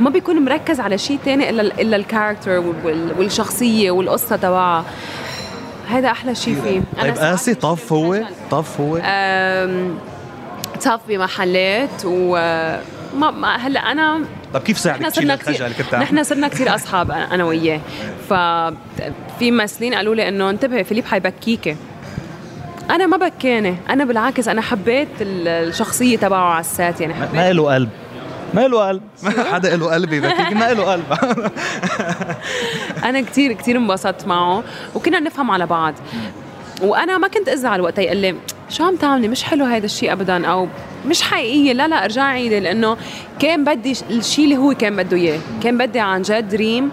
ما 0.00 0.10
بيكون 0.10 0.44
مركز 0.44 0.80
على 0.80 0.98
شيء 0.98 1.18
ثاني 1.24 1.50
إلا 1.50 1.62
إلا 1.80 1.96
ال 1.96 2.04
character 2.04 2.74
والشخصية 3.18 3.90
والقصة 3.90 4.36
تبعها. 4.36 4.84
هذا 5.88 6.10
أحلى 6.10 6.34
شيء 6.34 6.54
فيه. 6.54 7.02
طيب 7.02 7.14
قاسي 7.14 7.54
طف 7.54 7.92
هو؟ 7.92 8.20
طف 8.50 8.80
هو؟ 8.80 8.98
طف 10.84 11.00
بمحلات 11.08 12.04
و 12.04 12.36
ما 13.14 13.56
هلا 13.56 13.80
أنا 13.80 14.20
طب 14.54 14.60
كيف 14.60 14.78
ساعدك؟ 14.78 15.06
تشيل 15.06 15.30
الخجل 15.30 15.64
اللي 15.64 15.74
كنت 15.74 15.94
نحن 15.94 16.24
صرنا 16.24 16.48
كثير 16.48 16.74
أصحاب 16.74 17.10
أنا 17.10 17.44
وياه. 17.44 17.80
ففي 18.28 19.50
ممثلين 19.50 19.94
قالوا 19.94 20.14
لي 20.14 20.28
إنه 20.28 20.50
انتبهي 20.50 20.84
فيليب 20.84 21.04
حيبكيكي. 21.04 21.76
أنا 22.90 23.06
ما 23.06 23.16
بكاني 23.16 23.76
أنا 23.90 24.04
بالعكس 24.04 24.48
أنا 24.48 24.60
حبيت 24.60 25.08
الشخصية 25.20 26.16
تبعه 26.16 26.50
على 26.50 26.60
السات 26.60 27.00
يعني. 27.00 27.14
حبيت 27.14 27.34
ما 27.34 27.52
له 27.52 27.74
قلب. 27.74 27.88
ما 28.54 28.68
له 28.68 28.88
قلب. 28.88 29.02
حدا 29.52 29.76
له 29.76 29.94
قلب 29.94 30.12
يبكيك 30.12 30.52
ما 30.52 30.72
له 30.72 30.92
قلب. 30.92 31.04
أنا 33.08 33.20
كثير 33.20 33.52
كثير 33.52 33.76
انبسطت 33.76 34.26
معه. 34.26 34.62
وكنا 34.94 35.20
نفهم 35.20 35.50
على 35.50 35.66
بعض. 35.66 35.94
وأنا 36.82 37.18
ما 37.18 37.28
كنت 37.28 37.48
أزعل 37.48 37.80
وقت. 37.80 37.98
يقول 37.98 38.16
لي 38.16 38.34
شو 38.68 38.84
عم 38.84 38.96
تعملي؟ 38.96 39.28
مش 39.28 39.44
حلو 39.44 39.64
هذا 39.64 39.86
الشيء 39.86 40.12
ابدا. 40.12 40.46
أو 40.46 40.68
مش 41.06 41.22
حقيقية. 41.22 41.72
لا 41.72 41.88
لا 41.88 42.04
ارجعي 42.04 42.32
عيدي. 42.32 42.60
لأنه 42.60 42.96
كان 43.38 43.64
بدي 43.64 43.96
الشيء 44.10 44.44
اللي 44.44 44.56
هو 44.56 44.74
كان 44.74 44.96
بده 44.96 45.16
إياه. 45.16 45.40
كان 45.62 45.78
بدي 45.78 46.00
عن 46.00 46.22
جد 46.22 46.54
ريم 46.54 46.90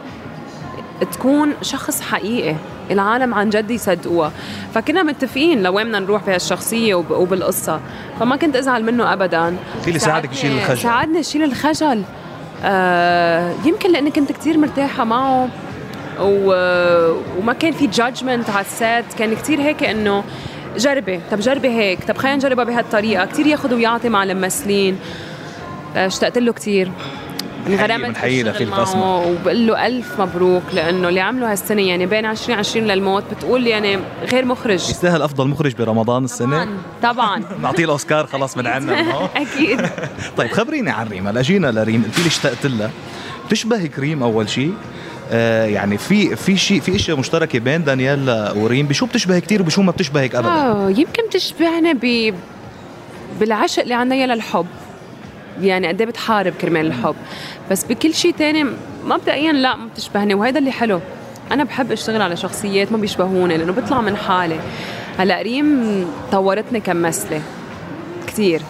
تكون 1.12 1.54
شخص 1.62 2.02
حقيقي. 2.02 2.56
العالم 2.92 3.34
عن 3.34 3.50
جد 3.50 3.72
يصدقوها. 3.72 4.32
فكنا 4.74 5.04
متفقين 5.04 5.64
لوين 5.64 5.86
بدنا 5.86 6.00
نروح 6.00 6.26
بهالشخصية 6.26 6.96
وبالقصة. 6.96 7.80
فما 8.20 8.36
كنت 8.36 8.56
أزعل 8.56 8.84
منه 8.84 9.14
ابدا. 9.14 9.56
في 9.82 9.88
اللي 9.88 10.00
ساعدك 10.00 10.32
يشيل 10.32 10.52
الخجل. 10.52 10.78
ساعدني 10.78 11.20
يشيل 11.20 11.44
الخجل. 11.44 12.04
آه 12.64 13.54
يمكن 13.66 13.92
لأني 13.92 14.12
كنت 14.12 14.32
كثير 14.32 14.58
مرتاحة 14.58 15.04
معه. 15.04 15.50
و... 16.22 16.54
وما 17.40 17.54
كان 17.54 17.72
في 17.72 17.88
جادجمنت 17.88 18.50
على 18.50 18.66
السات. 18.66 19.06
كان 19.18 19.36
كثير 19.36 19.62
هيك 19.62 19.84
إنه 19.84 20.24
جربي. 20.78 21.20
طب 21.32 21.40
جربي 21.40 21.70
هيك. 21.70 22.04
طب 22.04 22.18
خلينا 22.18 22.38
نجربها 22.38 22.64
بهالطريقة. 22.64 23.26
كثير 23.26 23.48
ياخذ 23.48 23.74
ويعطي 23.74 24.10
مع 24.10 24.24
الممثلين 24.24 25.00
آه، 25.96 26.08
اشتقت 26.08 26.38
له 26.38 26.54
كثير 26.54 26.92
انغرمت 27.74 28.06
بنحيي 28.08 28.54
في 28.54 28.64
البصمة. 28.64 29.18
وبقول 29.18 29.68
له 29.68 29.88
ألف 29.88 30.22
مبروك 30.22 30.64
لأنه 30.74 31.10
اللي 31.10 31.20
عمله 31.20 31.52
هالسنة 31.52 31.82
يعني 31.82 32.06
بين 32.06 32.26
2020 32.26 32.88
للموت 32.88 33.24
بتقول 33.38 33.68
يعني 33.68 34.00
غير 34.32 34.46
مخرج. 34.46 34.74
يستاهل 34.90 35.22
أفضل 35.22 35.48
مخرج 35.48 35.76
برمضان 35.76 36.24
السنة؟ 36.24 36.68
طبعا 37.04 37.14
طبعا. 37.14 37.44
نعطيه 37.64 37.86
الأوسكار 37.86 38.28
خلاص 38.28 38.58
من 38.58 38.68
عندنا 38.68 39.26
أكيد. 39.36 39.82
طيب 40.38 40.52
خبريني 40.52 40.90
عن 40.92 41.08
ريم 41.08 41.28
هلا 41.28 41.42
جينا 41.42 41.68
لريم 41.72 42.04
قلت 42.04 42.20
لي 42.20 42.28
اشتقت 42.28 42.66
لها. 42.66 42.90
بتشبهك 43.48 44.00
ريم 44.00 44.24
أول 44.24 44.50
شيء 44.50 44.74
آه 45.32 45.66
يعني 45.66 45.98
في 45.98 46.36
في 46.36 46.58
شيء 46.58 46.80
في 46.82 46.96
إشياء 46.96 47.18
مشتركة 47.18 47.60
بين 47.60 47.84
دانييلا 47.84 48.52
وريم. 48.52 48.88
بشو 48.88 49.06
بتشبه 49.06 49.40
كثير 49.40 49.62
وبشو 49.62 49.82
ما 49.82 49.92
بتشبهك 49.92 50.36
ابدا؟ 50.36 50.50
آه 50.50 50.90
يمكن 50.90 51.24
بتشبهنا 51.28 51.94
ب 52.02 52.34
بالعشق 53.40 53.82
اللي 53.82 53.94
عندنا 53.94 54.34
للحب. 54.36 54.66
يعني 55.62 55.88
قد 55.88 56.02
إيه 56.02 56.08
بتحارب 56.08 56.54
كرمال 56.54 56.86
الحب. 56.86 57.16
بس 57.72 57.84
بكل 57.84 58.14
شيء 58.14 58.34
تاني 58.34 58.66
مبدئيا 59.06 59.52
لا 59.52 59.76
ما 59.76 59.86
بتشبهني 59.86 60.34
وهذا 60.34 60.60
اللي 60.60 60.72
حلو. 60.72 61.00
أنا 61.52 61.64
بحب 61.64 61.92
أشتغل 61.92 62.22
على 62.22 62.36
شخصيات 62.36 62.92
ما 62.92 62.98
بيشبهوني 62.98 63.58
لأنه 63.58 63.72
بطلع 63.72 64.02
من 64.02 64.18
حالي. 64.18 64.60
هلأ 65.18 65.42
ريم 65.42 66.06
طورتني 66.32 66.80
كممثله 66.80 67.42
كثير 68.28 68.62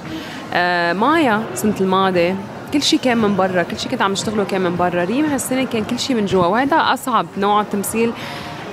آه 0.53 0.93
مايا 0.93 1.43
السنة 1.53 1.75
الماضيه 1.81 2.35
كل 2.73 2.81
شيء 2.81 2.99
كان 2.99 3.17
من 3.17 3.35
برا 3.35 3.63
كل 3.63 3.79
شيء 3.79 3.91
كنت 3.91 4.01
عم 4.01 4.11
أشتغله 4.11 4.43
كان 4.43 4.61
من 4.61 4.75
برا. 4.75 5.03
ريم 5.03 5.25
هالسنة 5.25 5.65
كان 5.65 5.83
كل 5.83 5.99
شيء 5.99 6.15
من 6.15 6.25
جوا 6.25 6.45
وهذا 6.45 6.75
أصعب 6.77 7.25
نوع 7.37 7.63
تمثيل 7.63 8.11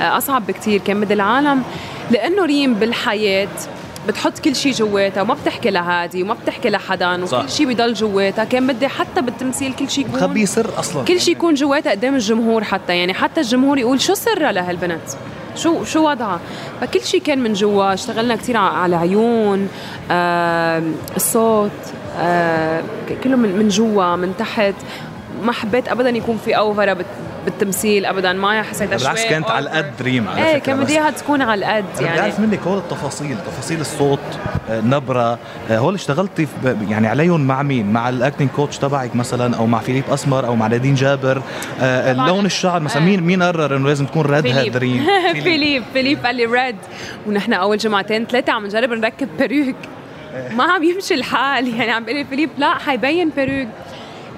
آه، 0.00 0.16
أصعب 0.16 0.46
بكثير 0.46 0.80
كان 0.80 1.00
بدي 1.00 1.14
العالم. 1.14 1.62
لأنه 2.10 2.44
ريم 2.44 2.74
بالحياة 2.74 3.48
بتحط 4.08 4.38
كل 4.38 4.56
شيء 4.56 4.72
جواتها 4.72 5.22
وما 5.22 5.34
بتحكي 5.34 5.70
لهادي 5.70 6.22
وما 6.22 6.34
بتحكي 6.34 6.70
لحدا 6.70 7.24
وكل 7.24 7.50
شيء 7.50 7.72
بضل 7.72 7.94
جواتها. 7.94 8.44
كان 8.44 8.66
بدي 8.66 8.88
حتى 8.88 9.20
بالتمثيل 9.20 9.72
كل 9.72 9.90
شيء 9.90 10.06
يكون 10.06 10.20
خبي 10.20 10.46
سر 10.46 10.70
أصلا. 10.78 11.04
كل 11.04 11.20
شيء 11.20 11.36
يكون 11.36 11.54
جواتها 11.54 11.90
قدام 11.90 12.14
الجمهور 12.14 12.64
حتى. 12.64 12.98
يعني 12.98 13.14
حتى 13.14 13.40
الجمهور 13.40 13.78
يقول 13.78 14.00
شو 14.00 14.14
سرها 14.14 14.52
لهالبنت؟ 14.52 15.00
شو 15.56 15.84
شو 15.84 16.10
وضعها؟ 16.10 16.40
فكل 16.80 17.00
شيء 17.00 17.20
كان 17.20 17.38
من 17.38 17.52
جوا. 17.52 17.94
اشتغلنا 17.94 18.36
كثير 18.36 18.56
على 18.56 18.96
عيون 18.96 19.68
آه 20.10 20.82
الصوت 21.16 21.70
آه 22.18 22.82
كله 23.24 23.36
من, 23.36 23.58
من 23.58 23.68
جوا 23.68 24.16
من 24.16 24.32
تحت. 24.38 24.74
ما 25.42 25.52
حبيت 25.52 25.88
ابدا 25.88 26.10
يكون 26.10 26.38
في 26.44 26.56
over 26.56 26.96
بالتمثيل 27.46 28.06
ابدا. 28.06 28.32
ما 28.32 28.62
حسيتها 28.62 28.96
بالعكس 28.96 29.24
كانت 29.24 29.50
على 29.50 29.64
القد 29.70 29.92
ريم 30.02 30.28
على 30.28 30.46
إيه 30.46 30.58
كان 30.58 30.80
بدي 30.80 30.92
إياها 30.92 31.10
تكون 31.10 31.42
على 31.42 31.58
القد 31.58 32.00
يعني. 32.00 32.20
بعرف 32.20 32.40
منك 32.40 32.60
هول 32.66 32.78
التفاصيل 32.78 33.36
تفاصيل 33.46 33.80
الصوت 33.80 34.20
النبره 34.70 35.38
آه، 35.70 35.78
هول 35.78 35.94
اشتغلتي 35.94 36.46
يعني 36.88 37.06
عليهم 37.08 37.40
مع 37.46 37.62
مين؟ 37.62 37.92
مع 37.92 38.08
ال 38.08 38.14
acting 38.14 38.48
coach 38.48 38.78
تبعك 38.78 39.16
مثلا 39.16 39.56
أو 39.56 39.66
مع 39.66 39.78
فيليب 39.78 40.04
أسمر 40.10 40.46
أو 40.46 40.56
مع 40.56 40.66
نادين 40.66 40.94
جابر 40.94 41.42
آه، 41.80 42.12
لون 42.12 42.46
الشعر 42.46 42.80
مثلا. 42.80 43.02
مين 43.02 43.22
مين 43.22 43.42
قرر 43.42 43.76
إنه 43.76 43.88
لازم 43.88 44.06
تكون 44.06 44.26
redhead 44.26 44.76
ريم 44.76 45.06
فيليب. 45.32 45.82
فيليب 45.92 46.26
قال 46.26 46.36
لي 46.36 46.44
red 46.44 46.76
ونحن 47.26 47.52
أول 47.52 47.78
جمعتين 47.78 48.26
ثلاثة 48.26 48.52
عم 48.52 48.66
نجرب 48.66 48.92
نركب 48.92 49.28
بيروك 49.38 49.76
ما 50.56 50.64
عم 50.64 50.82
يمشي 50.82 51.14
الحال. 51.14 51.74
يعني 51.76 51.92
عم 51.92 52.04
بيقول 52.04 52.18
لي 52.20 52.24
فيليب 52.24 52.50
لا 52.58 52.74
حيبين 52.74 53.30
بيروك 53.36 53.68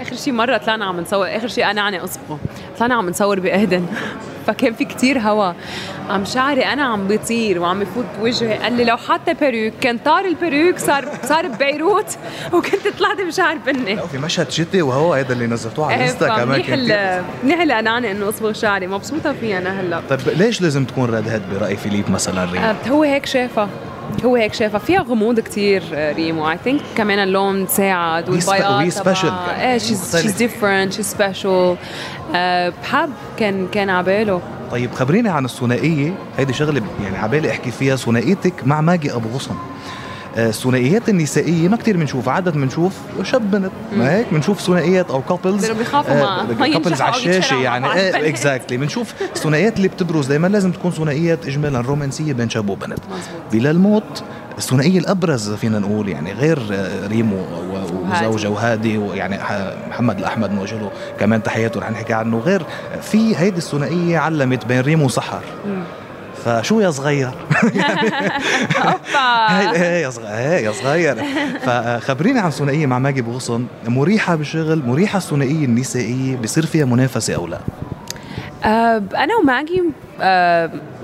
آخر 0.01 0.17
شيء 0.17 0.33
مرة 0.33 0.57
طلعنا 0.57 0.85
عم 0.85 1.01
نصور 1.01 1.37
آخر 1.37 1.49
شيء 1.49 1.71
أنا 1.71 1.81
عني 1.81 2.05
أصبغه. 2.05 2.39
طلعنا 2.79 2.95
عم 2.95 3.09
نصور 3.09 3.41
بأهدن. 3.41 3.87
فكان 4.47 4.73
في 4.75 4.85
كتير 4.85 5.19
هوا. 5.19 5.53
عم 6.11 6.25
شعري 6.25 6.65
أنا 6.65 6.83
عم 6.83 7.09
بيطير 7.09 7.61
وعم 7.61 7.83
يفوت 7.83 8.05
بوجهي. 8.21 8.55
قال 8.55 8.73
لي 8.73 8.85
لو 8.85 8.97
حتى 8.97 9.35
بيروك 9.35 9.73
كان 9.81 9.99
طار 9.99 10.25
البيروك 10.25 10.79
صار 10.79 11.09
صار 11.23 11.49
ببيروت. 11.49 12.19
وكنت 12.55 12.89
طلعت 12.99 13.21
بشعر 13.21 13.57
بني. 13.67 13.97
في 13.97 14.19
مشهد 14.19 14.51
شتي 14.51 14.83
وهو 14.83 15.15
هذا 15.15 15.33
اللي 15.33 15.47
نزلتوه 15.47 15.87
على 15.87 15.95
الإنستا 15.95 16.29
كمان 16.29 16.49
منيح 16.49 16.71
منيح 17.45 17.61
الانانه 17.61 18.11
إنه 18.11 18.29
أصبغ 18.29 18.53
شعري. 18.53 18.87
مبسوطة 18.87 19.33
فيه 19.33 19.59
أنا 19.59 19.81
هلأ. 19.81 20.03
طيب 20.11 20.21
ليش 20.27 20.63
لازم 20.63 20.85
تكون 20.85 21.11
redhead 21.11 21.43
برأي 21.55 21.77
فيليب 21.77 22.11
مثلا؟ 22.11 22.45
ريم؟ 22.45 22.63
آه، 22.63 22.77
هو 22.89 23.03
هيك 23.03 23.27
شافها. 23.27 23.69
هو 24.25 24.37
هيك 24.37 24.55
شايفها. 24.55 24.79
فيها 24.79 25.03
غموض 25.03 25.41
كثير 25.41 25.83
ريمو. 25.93 26.51
I 26.51 26.59
think 26.65 26.81
كمان 26.97 27.19
اللون 27.19 27.67
ساعد 27.67 28.29
والبياض 28.29 28.73
وهي 28.73 28.91
special 28.91 29.33
إيه 29.61 29.79
she's 29.79 30.35
different 30.39 30.93
she's 30.93 31.07
special 31.07 31.77
بحب. 32.83 33.11
كان 33.39 33.69
كان 33.73 33.91
على 33.91 34.07
باله. 34.07 34.41
طيب 34.71 34.95
خبريني 34.95 35.29
عن 35.29 35.45
الثنائية. 35.45 36.15
هيدي 36.39 36.53
شغلة 36.53 36.83
يعني 37.03 37.17
على 37.17 37.31
بالي 37.31 37.51
أحكي 37.51 37.71
فيها. 37.71 37.97
ثنائيتك 37.97 38.67
مع 38.67 38.81
ماجي 38.81 39.15
أبو 39.15 39.29
غصن. 39.29 39.55
الثنائيات 40.39 41.09
النسائية 41.09 41.69
ما 41.69 41.77
كثير 41.77 41.97
بنشوف 41.97 42.29
عادة 42.29 42.51
بنشوف 42.51 42.93
شاب 43.23 43.51
بنت 43.51 43.71
ما 43.97 44.15
هيك؟ 44.15 44.27
بنشوف 44.33 44.61
ثنائيات 44.61 45.11
أو 45.11 45.23
couples 45.23 45.67
couples 46.73 47.01
على 47.01 47.17
الشاشه 47.17 47.55
يعني. 47.55 47.87
exactly 48.29 48.77
بنشوف 48.77 49.15
الثنائيات 49.37 49.77
اللي 49.77 49.89
بتبرز 49.89 50.27
دائما 50.27 50.47
لازم 50.47 50.73
تكون 50.73 50.91
ثنائيات 50.91 51.47
اجمالا 51.47 51.81
رومانسية 51.81 52.33
بين 52.33 52.51
شاب 52.51 52.69
وبنت. 52.69 52.99
بلا 53.53 53.71
الموت 53.71 54.23
الثنائية 54.59 54.99
الأبرز 54.99 55.53
فينا 55.53 55.79
نقول 55.79 56.09
يعني 56.09 56.33
غير 56.33 56.59
ريمو 57.09 57.37
وزوجة 58.13 58.51
وهادي 58.51 58.99
ويعني 58.99 59.39
محمد 59.89 60.19
الأحمد 60.19 60.51
نوجه 60.53 60.75
له 60.75 60.91
كمان 61.21 61.43
تحياته 61.43 61.81
رح 61.81 61.91
نحكي 61.91 62.13
عنه. 62.13 62.39
غير 62.39 62.63
في 63.03 63.37
هيدي 63.37 63.59
الثنائية 63.59 64.19
علمت 64.19 64.67
بين 64.67 64.81
ريمو 64.81 65.05
وسحر. 65.05 65.43
فشو 66.45 66.81
يا 66.81 66.91
صغير؟ 66.91 67.31
هي 69.75 70.03
يا 70.03 70.11
صغير 70.11 70.29
هي 70.29 70.65
يا 70.65 70.73
صغير. 70.73 71.25
فخبريني 71.61 72.41
عن 72.41 72.51
ثنائيه 72.51 72.87
مع 72.87 72.99
ماجي 72.99 73.23
بو 73.23 73.40
غصن 73.40 73.67
مريحة 73.87 74.37
بالشغل 74.37 74.83
مريحة 74.87 75.17
الثنائية 75.17 75.65
النسائية 75.65 76.37
بصير 76.37 76.67
فيها 76.67 76.85
منافسة 76.85 77.35
أو 77.35 77.47
لا؟ 77.47 77.59
أه 78.65 79.03
أنا 79.17 79.37
وماجي 79.43 79.83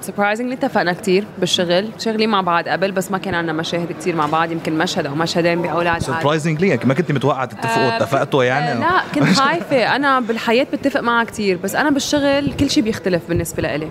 surprisingly 0.01 0.55
أه 0.55 0.59
اتفقنا 0.59 0.93
كثير 0.93 1.25
بالشغل. 1.39 1.91
شغلي 1.99 2.27
مع 2.27 2.41
بعض 2.41 2.69
قبل 2.69 2.93
بس 2.93 3.11
ما 3.11 3.19
كان 3.19 3.35
عندنا 3.35 3.53
مشاهد 3.53 3.93
كثير 4.01 4.17
مع 4.17 4.27
بعض. 4.27 4.53
يمكن 4.53 4.79
مشهد 4.79 5.07
أو 5.07 5.15
مشهدين 5.15 5.63
بأولاد 5.63 6.03
surprisingly 6.03 6.69
يعني 6.69 6.81
ما 6.85 6.95
كنت 6.95 7.13
متوقعة 7.13 7.45
تتفقوا 7.45 7.93
أه 7.93 7.97
اتفقتوا 7.97 8.45
يعني؟ 8.45 8.81
لا 8.81 9.03
كنت 9.15 9.25
خايفة. 9.25 9.97
أنا 9.97 10.21
بالحياة 10.21 10.67
بتفق 10.73 11.01
معها 11.01 11.25
كثير 11.25 11.59
بس 11.65 11.75
أنا 11.75 11.91
بالشغل 11.91 12.53
كل 12.53 12.71
شيء 12.71 12.83
بيختلف 12.83 13.23
بالنسبة 13.29 13.63
لإلي. 13.63 13.91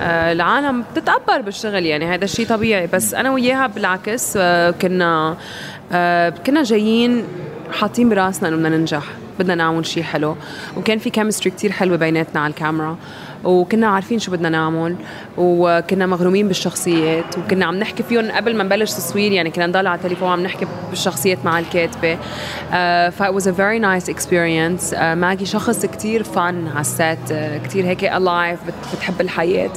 العالم 0.00 0.84
بتتقبل 0.92 1.42
بالشغل 1.42 1.86
يعني 1.86 2.04
هذا 2.04 2.24
الشيء 2.24 2.46
طبيعي. 2.46 2.86
بس 2.86 3.14
أنا 3.14 3.30
وياها 3.30 3.66
بالعكس 3.66 4.34
آه، 4.36 4.70
كنا 4.70 5.36
آه، 5.92 6.28
كنا 6.28 6.62
جايين 6.62 7.24
حاطين 7.72 8.08
براسنا 8.08 8.48
إنه 8.48 8.56
بدنا 8.56 8.68
ننجح. 8.68 9.04
بدنا 9.38 9.54
نعمل 9.54 9.86
شيء 9.86 10.02
حلو. 10.02 10.36
وكان 10.76 10.98
في 10.98 11.10
كيمستري 11.10 11.50
كتير 11.50 11.72
حلوة 11.72 11.96
بيناتنا 11.96 12.40
على 12.40 12.50
الكاميرا. 12.50 12.96
وكنا 13.44 13.86
عارفين 13.86 14.18
شو 14.18 14.32
بدنا 14.32 14.48
نعمل. 14.48 14.96
وكنا 15.38 16.06
مغرومين 16.06 16.48
بالشخصيات. 16.48 17.38
وكنا 17.38 17.66
عم 17.66 17.74
نحكي 17.74 18.02
فيهم 18.02 18.30
قبل 18.30 18.56
ما 18.56 18.64
نبلش 18.64 18.90
تصوير. 18.90 19.32
يعني 19.32 19.50
كنا 19.50 19.66
نضل 19.66 19.86
على 19.86 19.98
التليفون 19.98 20.28
عم 20.28 20.42
نحكي 20.42 20.66
بالشخصيات 20.90 21.38
مع 21.44 21.58
الكاتبة. 21.58 22.18
ف 23.10 23.22
it 23.22 23.34
was 23.34 23.46
a 23.46 23.52
very 23.52 23.78
nice 23.78 24.08
experience. 24.14 24.94
uh, 24.94 25.02
ماجي 25.02 25.46
شخص 25.46 25.86
كتير 25.86 26.22
فن 26.22 26.68
على 26.68 26.80
السات 26.80 27.18
uh, 27.28 27.66
كتير 27.66 27.86
هيك 27.86 28.10
alive 28.10 28.58
بتحب 28.94 29.20
الحياة. 29.20 29.70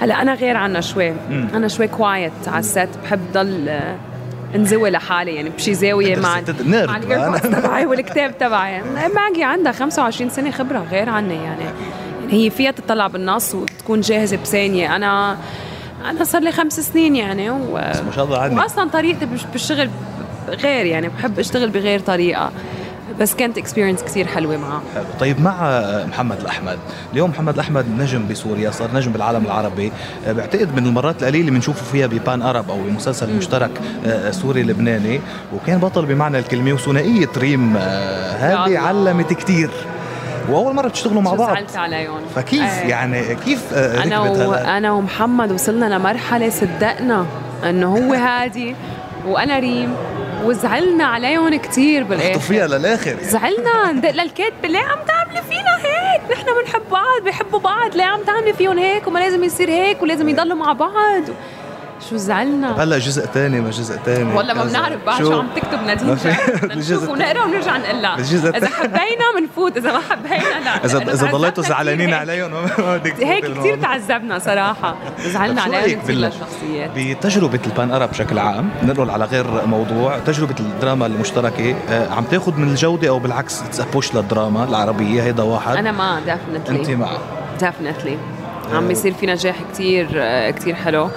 هلا 0.00 0.22
أنا 0.22 0.34
غير 0.34 0.56
عنها 0.56 0.80
شوي. 0.80 1.14
أنا 1.30 1.68
شوي 1.68 1.88
quiet 1.88 2.32
على 2.46 2.58
ال 2.58 2.65
set 2.65 2.88
بحب 3.04 3.20
ضل 3.32 3.80
انزوي 4.54 4.90
لحالي 4.90 5.34
يعني 5.34 5.48
بشي 5.50 5.74
زاوية 5.74 6.16
مع 6.16 6.40
مع 6.64 7.38
تبعي 7.38 7.86
والكتاب 7.86 8.38
تبعي. 8.38 8.82
ماجي 8.92 9.44
عندها 9.44 9.72
25 9.72 10.30
سنة 10.30 10.50
خبرة 10.50 10.78
غير 10.90 11.08
عني 11.08 11.34
يعني. 11.34 11.64
هي 12.30 12.50
فيها 12.50 12.70
تطلع 12.70 13.06
بالنص 13.06 13.54
وتكون 13.54 14.00
جاهزة 14.00 14.36
بثانية. 14.36 14.96
أنا 14.96 15.36
أنا 16.10 16.24
صار 16.24 16.42
لي 16.42 16.52
خمس 16.52 16.80
سنين 16.80 17.16
يعني 17.16 17.50
و... 17.50 17.74
ما 17.74 18.12
شاء 18.16 18.24
الله 18.24 18.38
عني. 18.38 18.56
واصلا 18.56 18.90
طريقتي 18.90 19.26
بالشغل 19.52 19.90
غير 20.48 20.86
يعني 20.86 21.08
بحب 21.08 21.38
أشتغل 21.38 21.68
بغير 21.68 22.00
طريقة. 22.00 22.52
بس 23.20 23.34
كانت 23.34 23.58
experience 23.58 24.02
كثير 24.02 24.26
حلوة 24.26 24.56
معه. 24.56 24.82
حلو. 24.94 25.04
طيب 25.20 25.40
مع 25.40 25.80
محمد 26.08 26.40
الأحمد 26.40 26.78
اليوم 27.12 27.30
محمد 27.30 27.54
الأحمد 27.54 27.86
نجم 27.98 28.28
بسوريا 28.28 28.70
صار 28.70 28.94
نجم 28.94 29.12
بالعالم 29.12 29.44
العربي. 29.44 29.92
بعتقد 30.28 30.76
من 30.76 30.86
المرات 30.86 31.22
القليلة 31.22 31.40
اللي 31.40 31.50
بنشوفه 31.50 31.84
فيها 31.84 32.06
ببان 32.06 32.42
ارب 32.42 32.70
أو 32.70 32.76
بمسلسل 32.82 33.36
مشترك 33.36 33.70
آه، 34.06 34.30
سوري 34.30 34.62
لبناني. 34.62 35.20
وكان 35.54 35.78
بطل 35.78 36.06
بمعنى 36.06 36.38
الكلمة 36.38 36.72
وثنائية 36.72 37.28
ريم 37.36 37.76
آه، 37.76 38.32
هذه 38.32 38.78
علمت 38.78 39.32
كثير. 39.32 39.70
وأول 40.48 40.74
مرة 40.74 40.88
بتشتغلوا 40.88 41.22
مع 41.22 41.34
بعض. 41.34 41.54
زعلت 41.54 41.76
عليهم. 41.76 42.20
فكيف 42.34 42.62
أيه. 42.62 42.88
يعني 42.90 43.34
كيف 43.34 43.74
آه، 43.74 44.02
أنا 44.02 44.20
و... 44.20 44.52
أنا 44.52 44.92
ومحمد 44.92 45.52
وصلنا 45.52 45.94
لمرحلة 45.94 46.50
صدقنا 46.50 47.26
إنه 47.68 47.96
هو 47.96 48.14
هادي 48.14 48.76
وأنا 49.26 49.58
ريم. 49.58 49.94
وزعلنا 50.44 51.04
عليهم 51.04 51.54
كثير 51.54 52.04
بالآخر. 52.04 52.40
فيها 52.40 52.66
للآخر 52.66 53.16
زعلنا. 53.20 53.92
ندق 53.92 54.10
للكاتبه 54.10 54.68
ليه 54.68 54.78
عم 54.78 54.98
تعملي 55.08 55.42
فينا 55.42 55.76
هيك. 55.76 56.20
نحن 56.32 56.46
بنحب 56.62 56.82
بعض 56.90 57.22
بيحبوا 57.24 57.60
بعض. 57.60 57.96
ليه 57.96 58.04
عم 58.04 58.22
تعملي 58.22 58.52
فيهم 58.52 58.78
هيك 58.78 59.06
وما 59.06 59.18
لازم 59.18 59.44
يصير 59.44 59.70
هيك 59.70 60.02
ولازم 60.02 60.28
يضلوا 60.28 60.56
مع 60.56 60.72
بعض. 60.72 61.22
شو 62.10 62.16
زعلنا؟ 62.16 62.82
هلا 62.82 62.98
جزء 62.98 63.26
ثاني 63.26 63.60
ما 63.60 63.70
جزء 63.70 63.96
ثاني 63.96 64.34
والله 64.34 64.54
ما 64.54 64.64
بنعرف 64.64 65.04
بعد 65.06 65.18
شو, 65.18 65.24
شو 65.24 65.38
عم 65.38 65.48
تكتب 65.56 65.82
نادين 65.86 66.18
نشوف 66.78 67.08
ونقرأ 67.08 67.44
ونرجع 67.44 67.76
نقول 67.76 68.02
لها 68.02 68.16
إذا 68.58 68.68
حبينا 68.68 69.24
بنفوت 69.38 69.76
إذا 69.76 69.92
ما 69.92 70.00
حبينا 70.10 70.64
لا. 70.64 70.76
إذا 70.86 71.12
إذا 71.12 71.30
ضليتوا 71.30 71.64
زعلانين 71.64 72.14
عليهم 72.14 72.50
ما 72.52 72.96
بدك 72.96 73.24
هيك 73.24 73.44
كثير 73.44 73.76
تعذبنا 73.82 74.38
صراحة. 74.38 74.96
زعلنا 75.20 75.62
عليهم 75.62 76.00
كثير 76.00 76.16
للشخصيات. 76.16 76.90
بتجربة 76.96 77.60
ال 77.66 77.72
pan 77.72 77.90
Arab 77.90 78.06
بشكل 78.06 78.38
عام 78.38 78.70
ننقل 78.82 79.10
على 79.10 79.24
غير 79.24 79.66
موضوع 79.66 80.18
تجربة 80.18 80.54
الدراما 80.60 81.06
المشتركة 81.06 81.76
آه، 81.88 82.08
عم 82.10 82.24
تاخذ 82.24 82.56
من 82.56 82.68
الجودة 82.68 83.08
أو 83.08 83.18
بالعكس 83.18 83.62
push 83.92 84.14
للدراما 84.14 84.64
العربية 84.64 85.22
هيدا 85.22 85.42
واحد. 85.42 85.76
أنا 85.76 85.92
مع 85.92 86.18
definitely 86.18 86.78
أنت 86.78 86.90
مع 86.90 87.10
definitely 87.60 88.18
عم 88.72 88.88
بيصير 88.88 89.14
في 89.14 89.26
نجاح 89.26 89.56
كثير 89.72 90.08
آه، 90.14 90.50
كثير 90.50 90.74
حلو. 90.74 91.04
آه 91.04 91.10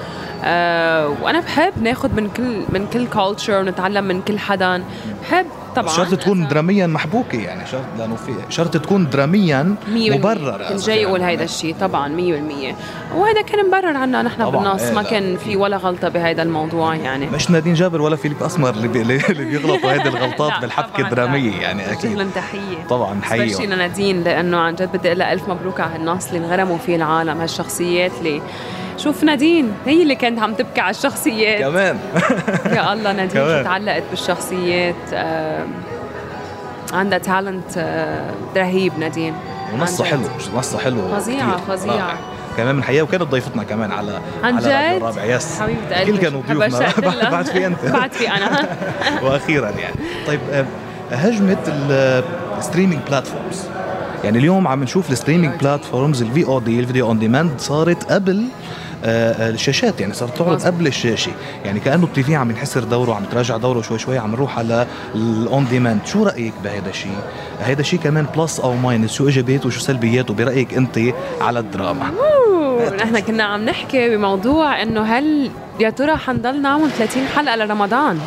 وأنا 1.21 1.39
بحب 1.39 1.81
ناخذ 1.81 2.13
من 2.13 2.29
كل 2.29 2.63
من 2.69 2.87
كل 2.93 3.07
culture 3.07 3.59
ونتعلم 3.59 4.03
من 4.03 4.21
كل 4.21 4.39
حدا. 4.39 4.83
بحب 5.21 5.45
طبعا 5.77 5.93
شرط 5.93 6.15
تكون 6.15 6.47
دراميا 6.47 6.87
محبوكة 6.87 7.37
يعني 7.37 7.67
شرط 7.67 7.85
لأنه 7.97 8.15
في 8.15 8.31
شرط 8.49 8.77
تكون 8.77 9.09
دراميا 9.09 9.75
مبرر 9.87 10.65
كنت 10.69 10.85
جاي 10.85 11.05
أقول 11.05 11.21
هيدا 11.21 11.43
الشيء 11.43 11.75
طبعا 11.81 12.07
100% 12.07 13.15
وهذا 13.15 13.41
كان 13.41 13.67
مبرر 13.67 13.97
عنا 13.97 14.21
نحن 14.21 14.51
بالنص 14.51 14.81
إيه 14.81 14.93
ما 14.93 15.03
كان 15.03 15.37
في 15.37 15.55
ولا 15.55 15.77
غلطة 15.77 16.09
بهذا 16.09 16.43
الموضوع 16.43 16.95
يعني. 16.95 17.25
مش 17.25 17.51
نادين 17.51 17.73
جابر 17.73 18.01
ولا 18.01 18.15
فيليب 18.15 18.43
أسمر 18.43 18.69
اللي, 18.69 18.87
بي 18.87 19.01
اللي 19.01 19.45
بيغلطوا 19.45 19.91
هيدي 19.91 20.09
الغلطات 20.17 20.61
بالحبكة 20.61 21.01
الدرامية 21.01 21.61
يعني 21.61 21.91
أكيد. 21.91 22.17
لهم 22.17 22.29
تحيه 22.29 22.87
طبعا 22.89 23.21
حقيقي 23.21 23.67
لنادين 23.67 24.23
لأنه 24.23 24.57
عن 24.57 24.75
جد 24.75 24.97
بدي 24.97 25.07
أقول 25.07 25.21
ألف 25.21 25.49
مبروك 25.49 25.79
على 25.79 25.95
النص 25.95 26.27
اللي 26.27 26.45
انغرموا 26.45 26.77
فيه 26.77 26.95
العالم 26.95 27.41
هالشخصيات 27.41 28.11
اللي 28.19 28.41
شوف 28.97 29.23
نادين 29.23 29.71
هي 29.85 30.03
اللي 30.03 30.15
كانت 30.15 30.39
عم 30.39 30.53
تبكي 30.53 30.81
على 30.81 30.91
الشخصيات. 30.91 31.59
كمان. 31.61 31.99
يا 32.75 32.93
الله 32.93 33.11
نادين 33.13 33.41
شو 33.41 33.63
تعلقت 33.63 34.03
بالشخصيات؟ 34.09 34.95
آه 35.13 35.65
عندها 36.93 37.17
talent 37.19 37.77
آه 37.77 38.31
رهيب 38.57 38.99
نادين. 38.99 39.33
ونصها 39.73 40.05
حلو 40.05 40.21
نصها 40.55 40.79
حلو 40.79 41.07
فظيعة 41.15 41.57
فظيعة. 41.57 42.17
كمان 42.57 42.75
من 42.75 42.83
حياه 42.83 43.01
وكانت 43.01 43.23
ضيفتنا 43.23 43.63
كمان 43.63 43.91
على 43.91 44.19
عن 44.43 44.57
جد 44.59 44.65
الرابع. 44.67 45.23
yes 45.23 45.59
حبيبة 45.61 45.95
قلبي 45.99 46.11
كل 46.11 46.17
كانوا 46.17 46.41
ضيوفنا 46.47 47.29
بعد 47.29 47.45
في 47.45 47.65
أنت. 47.67 47.85
بعد 47.85 48.11
في 48.11 48.29
أنا. 48.31 48.67
وأخيرا 49.23 49.69
يعني. 49.69 49.95
طيب 50.27 50.39
هجمة 51.11 51.57
ال 52.57 52.62
streaming 52.62 53.01
platforms 53.07 53.63
يعني 54.23 54.37
اليوم 54.37 54.67
عم 54.67 54.83
نشوف 54.83 55.11
ال 55.11 55.15
streaming 55.15 55.53
platforms 55.61 56.21
ال 56.21 56.45
VOD 56.45 56.59
ال 56.59 56.79
video 56.79 57.07
on 57.07 57.19
demand 57.19 57.51
صارت 57.57 58.11
قبل 58.11 58.45
آه، 59.05 59.49
الشاشات 59.49 60.01
يعني 60.01 60.13
صارت 60.13 60.37
تعرض 60.37 60.61
قبل 60.61 60.87
الشاشة. 60.87 61.31
يعني 61.65 61.79
كأنه 61.79 62.03
ال 62.03 62.23
TV 62.23 62.35
عم 62.35 62.49
ينحسر 62.49 62.83
دوره 62.83 63.13
عم 63.13 63.23
تراجع 63.23 63.57
دوره 63.57 63.81
شوي 63.81 63.99
شوي 63.99 64.17
عم 64.17 64.31
نروح 64.31 64.59
على 64.59 64.87
ال 65.15 65.32
on 65.32 65.67
demand 65.67 65.99
شو 66.05 66.23
رأيك 66.23 66.53
بهذا 66.63 66.89
الشيء 66.89 67.17
هذا 67.59 67.81
الشيء 67.81 67.99
كمان 67.99 68.25
plus 68.37 68.59
أو 68.59 68.75
minus 68.75 69.13
شو 69.13 69.27
ايجابياته 69.27 69.67
وشو 69.67 69.79
سلبياته 69.79 70.33
برايك 70.33 70.73
أنت 70.73 70.99
على 71.41 71.59
الدراما. 71.59 72.11
نحن 72.97 73.19
كنا 73.19 73.43
عم 73.43 73.65
نحكي 73.65 74.09
بموضوع 74.09 74.81
إنه 74.81 75.01
هل 75.01 75.51
يا 75.79 75.89
ترى 75.89 76.17
حنضل 76.17 76.61
نعمل 76.61 76.91
30 76.91 77.27
حلقة 77.35 77.55
لرمضان؟ 77.55 78.19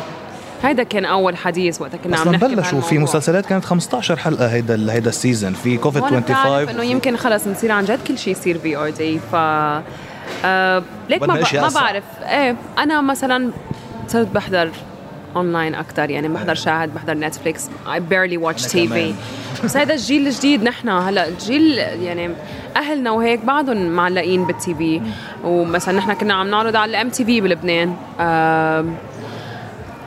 هيدا 0.63 0.83
كان 0.83 1.05
أول 1.05 1.37
حديث 1.37 1.81
وقتها 1.81 1.97
كنا 1.97 2.17
عم 2.17 2.29
نحكي 2.29 2.55
بلشوا 2.55 2.81
في. 2.81 2.97
مسلسلات 2.97 3.45
كانت 3.45 3.65
15 3.65 4.15
حلقة 4.17 4.47
هيدا 4.47 4.93
هيدا 4.93 5.09
ال 5.09 5.15
season 5.15 5.53
في 5.53 5.77
كوفيد 5.77 6.03
وأنا 6.03 6.19
بتعرف 6.19 6.41
25 6.45 6.69
إنه 6.69 6.83
يمكن 6.83 7.17
خلص 7.17 7.47
نصير 7.47 7.71
عن 7.71 7.85
جد 7.85 7.99
كل 8.07 8.17
شيء 8.17 8.31
يصير 8.33 8.57
في 8.59 8.77
VOD 8.77 9.35
آه 10.45 10.83
ليك 11.09 11.21
ما, 11.23 11.33
ما. 11.53 11.69
بعرف. 11.75 12.03
إيه 12.23 12.55
أنا 12.77 13.01
مثلا 13.01 13.51
صرت 14.07 14.27
بحضر 14.27 14.69
اونلاين 15.35 15.75
أكثر 15.75 16.09
يعني 16.09 16.27
بحضر 16.27 16.55
شاهد 16.55 16.93
بحضر 16.93 17.13
نتفليكس 17.13 17.65
barely 17.85 18.37
watch 18.43 18.75
أنا 18.75 18.85
TV 18.85 18.89
كمان. 18.89 19.13
بس 19.63 19.77
هذا 19.77 19.93
الجيل 19.93 20.27
الجديد 20.27 20.63
نحن. 20.63 20.89
هلأ 20.89 21.29
جيل 21.29 21.77
يعني 21.77 22.29
أهلنا 22.77 23.11
وهيك 23.11 23.45
بعضهم 23.45 23.89
معلقين 23.89 24.45
بال 24.45 24.75
TV 24.75 25.01
ومثلا 25.43 25.97
نحن 25.97 26.13
كنا 26.13 26.33
عم 26.33 26.47
نعرض 26.49 26.75
على 26.75 26.89
ال 26.89 27.09
MTV 27.09 27.41
بلبنان. 27.41 27.95
آم، 28.19 28.95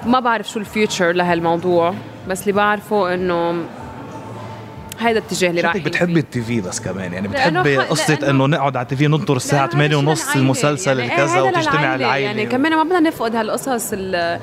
ما 0.06 0.20
بعرف 0.20 0.48
شو 0.50 0.58
ال 0.60 0.68
future 0.68 1.12
لهالموضوع 1.12 1.94
بس 2.28 2.40
اللي 2.42 2.52
بعرفه 2.52 3.14
إنه 3.14 3.54
هيدا 5.00 5.18
الاتجاه 5.18 5.50
اللي 5.50 5.60
راح 5.60 5.72
شكلك 5.72 5.84
بتحبي 5.84 6.20
ال 6.20 6.42
TV 6.42 6.60
بس 6.60 6.80
كمان 6.80 7.12
يعني 7.12 7.28
بتحبي 7.28 7.76
قصة 7.78 8.18
إنه 8.30 8.46
نقعد 8.46 8.76
على 8.76 8.82
ال 8.84 8.96
TV 8.96 9.06
ننطر 9.06 9.36
الساعة 9.36 9.68
8 9.70 9.96
ونص 9.96 10.36
المسلسل 10.36 10.98
يعني 10.98 11.12
الكذا 11.12 11.34
إيه 11.36 11.42
وتجتمع. 11.42 11.94
العائله 11.94 12.16
يعني 12.26 12.46
كمان 12.46 12.76
ما 12.76 12.82
بدنا 12.82 13.00
نفقد 13.00 13.36
هالقصص 13.36 13.90
ال- 13.92 14.40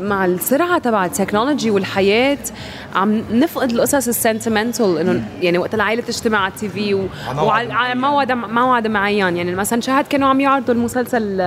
مع 0.00 0.24
السرعه 0.24 0.78
تبع 0.78 1.04
ال 1.04 1.10
technology 1.10 1.70
والحياة 1.70 2.38
عم 2.94 3.22
نفقد 3.32 3.70
القصص 3.70 4.08
ال 4.08 4.15
sentimental 4.15 4.98
إنه 4.98 5.24
يعني 5.42 5.58
وقت 5.58 5.74
العائله 5.74 6.02
تجتمع 6.02 6.38
على 6.38 6.52
ال 6.52 6.68
TV 6.68 6.94
و- 6.94 7.08
وعلى 7.38 7.72
على 7.72 8.00
موعد 8.00 8.32
موعد 8.32 8.86
معين 8.86 9.36
يعني 9.36 9.54
مثلا 9.54 9.80
شاهد 9.80 10.06
كانوا 10.06 10.28
عم 10.28 10.40
يعرضوا 10.40 10.74
المسلسل 10.74 11.40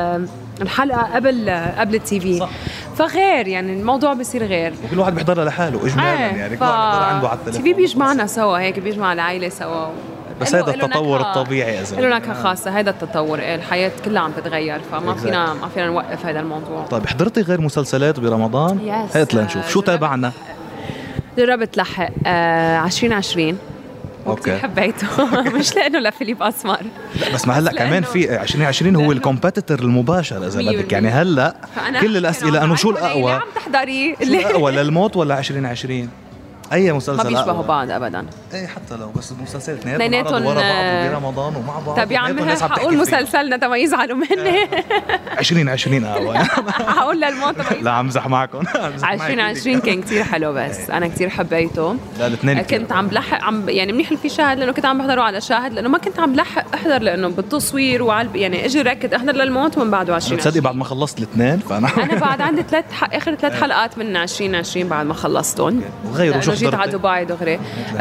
الحلقة 0.61 1.15
قبل 1.15 1.49
قبل 1.77 1.95
ال 1.95 2.19
TV 2.19 2.39
صح. 2.39 2.49
فغير 2.97 3.47
يعني 3.47 3.73
الموضوع 3.73 4.13
بصير 4.13 4.43
غير 4.43 4.73
وكل 4.87 4.99
واحد 4.99 5.15
بيحضرها 5.15 5.45
لحاله 5.45 5.85
اجمالا 5.85 6.13
يعني 6.13 6.57
كل 6.57 6.63
واحد 6.65 6.75
بيحضرها 6.75 7.05
عنده 7.05 7.27
على 7.29 7.37
TV 7.45 7.57
التليفون 7.57 7.73
بيجمعنا 7.81 8.27
سوا 8.27 8.57
هيك 8.59 8.79
بيجمع 8.79 9.13
العائله 9.13 9.49
سوا 9.49 9.87
بس 10.41 10.51
إله- 10.51 10.55
هذا 10.55 10.73
التطور 10.73 11.21
الطبيعي 11.21 11.81
اذا 11.81 12.01
له. 12.01 12.17
نكهة 12.17 12.43
خاصة 12.43 12.79
هذا 12.79 12.89
التطور 12.89 13.39
إيه، 13.39 13.55
الحياة 13.55 13.91
كلها 14.05 14.21
عم 14.21 14.31
تتغير 14.31 14.79
فما 14.91 15.13
Exactly. 15.15 15.17
فينا 15.19 15.53
ما 15.53 15.67
فينا 15.67 15.85
نوقف 15.87 16.25
هذا 16.25 16.39
الموضوع 16.39 16.85
طيب 16.85 17.07
حضرتي 17.07 17.41
غير 17.41 17.61
مسلسلات 17.61 18.19
برمضان؟ 18.19 18.79
Yes. 19.11 19.17
هات 19.17 19.33
لنشوف 19.33 19.69
شو 19.69 19.79
آه، 19.79 19.83
تابعنا؟ 19.83 20.31
جربت 21.37 21.77
لحق 21.77 22.09
آه 22.25 22.85
2020 22.85 23.57
وكثير. 24.29 24.59
حبيته. 24.59 25.07
مش 25.57 25.75
لأنه 25.75 25.99
لفيليب 25.99 26.43
أسمر. 26.43 26.79
لا 27.21 27.33
بس 27.33 27.47
ما 27.47 27.59
هلأ 27.59 27.71
كمان 27.71 28.03
في 28.03 28.41
2020 28.41 28.95
هو 28.95 29.11
ال 29.11 29.17
competitor 29.17 29.79
المباشر 29.79 30.47
إذا 30.47 30.61
بدك. 30.61 30.91
يعني 30.91 31.09
هلأ 31.09 31.55
كل 32.01 32.17
الاسئله 32.17 32.63
أنه 32.63 32.75
شو 32.75 32.89
الأقوى؟ 32.89 33.31
عم 33.31 33.41
تحضري؟ 33.55 34.15
شو 34.15 34.23
الأقوى 34.23 34.71
للموت 34.71 35.15
ولا 35.15 35.39
2020 35.39 36.09
أي 36.73 36.91
مسلسل؟ 36.93 37.23
ما 37.23 37.29
بيشبهوا؟ 37.29 37.63
بعض 37.63 37.91
ابدا. 37.91 38.25
إيه 38.53 38.67
حتى 38.67 38.95
لو 38.95 39.09
بس 39.11 39.31
المسلسلات 39.31 39.79
اثنيناتهم 39.87 40.45
ورا 40.45 40.61
بعض 40.61 41.11
برمضان 41.11 41.55
ومع 41.55 41.79
بعض 41.79 41.97
طيب 41.97 42.11
يا 42.11 42.19
عم 42.19 42.35
فيه. 42.35 42.87
مسلسلنا 42.97 43.57
تما 43.57 43.77
يزعلوا 43.77 44.17
مني. 44.17 44.63
2020 45.39 46.03
اقوى 46.05 46.37
حقول 46.87 47.21
للموت 47.21 47.55
تما 47.55 47.81
لا 47.81 47.99
امزح 47.99 48.27
معكم. 48.27 48.61
2020 49.11 49.79
كان 49.79 50.01
كثير 50.01 50.23
حلو 50.23 50.53
بس. 50.53 50.89
أنا 50.89 51.07
كثير 51.07 51.29
حبيته. 51.29 51.95
لا 52.19 52.27
الاثنين 52.27 52.61
كنت 52.61 52.91
عم 52.91 53.07
بلحق 53.07 53.43
عم 53.43 53.69
يعني 53.69 53.93
منيح 53.93 54.13
في 54.13 54.29
شاهد 54.29 54.59
لأنه 54.59 54.71
كنت 54.71 54.85
عم 54.85 54.97
بحضره 54.97 55.21
على 55.21 55.41
شاهد 55.41 55.73
لأنه 55.73 55.89
ما 55.89 55.97
كنت 55.97 56.19
عم 56.19 56.33
بلحق 56.33 56.65
أحضر 56.75 57.01
لأنه 57.01 57.27
بالتصوير 57.27 58.03
وعلى 58.03 58.29
يعني 58.35 58.65
إجي 58.65 58.81
ركض 58.81 59.13
أحضر 59.13 59.31
للموت 59.31 59.77
ومن 59.77 59.91
بعده 59.91 60.15
20 60.15 60.39
تصدقي 60.39 60.59
بعد 60.59 60.75
ما 60.75 60.83
خلصت 60.83 61.17
الاثنين 61.17 61.59
فأنا 61.59 61.87
أنا 62.03 62.15
بعد 62.19 62.41
عندي 62.47 62.63
ثلاث 62.63 62.85
آخر 63.13 63.35
ثلاث 63.35 63.61
حلقات 63.61 63.97
من 63.97 64.15
2020 64.15 64.87
بعد 64.89 65.05
ما 65.05 65.13
خلصتهم. 65.13 65.81
لأنه 66.15 66.56
جيت 66.57 66.73
على؟ 66.73 66.91
دبي 66.91 67.25
دغري. 67.25 67.59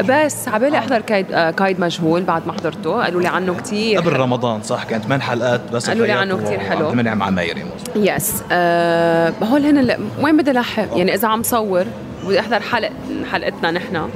بس 0.08 0.48
عبالي 0.48 0.78
أحضر 0.78 1.00
كايد 1.00 1.26
آه، 1.32 1.50
كايد 1.50 1.80
مجهول 1.80 2.22
بعد 2.22 2.46
ما 2.46 2.52
حضرته. 2.52 3.02
قالوا 3.02 3.20
لي 3.22 3.28
عنه 3.28 3.54
كثير 3.54 4.00
قبل 4.00 4.12
رمضان 4.12 4.62
صح؟ 4.62 4.84
كانت 4.84 5.04
ثمان 5.04 5.22
حلقات 5.22 5.60
بس 5.72 5.88
قالوا 5.88 6.06
لي 6.06 6.12
عنه 6.12 6.36
كتير 6.44 6.58
حلو. 6.58 6.80
وعبد 6.80 6.90
المنعم 6.92 7.22
عمايري 7.22 7.64
يس 7.96 8.42
أه 8.52 9.32
هول 9.42 9.66
هن 9.66 9.78
اللي- 9.78 9.98
وين 10.20 10.36
بدي 10.36 10.52
لحق؟ 10.52 10.86
يعني 10.96 11.14
إذا 11.14 11.28
عم 11.28 11.42
صور 11.42 11.84
بدي 12.26 12.40
أحضر 12.40 12.60
حلقه 12.60 12.92
حلقتنا 13.32 13.70
نحن. 13.70 14.08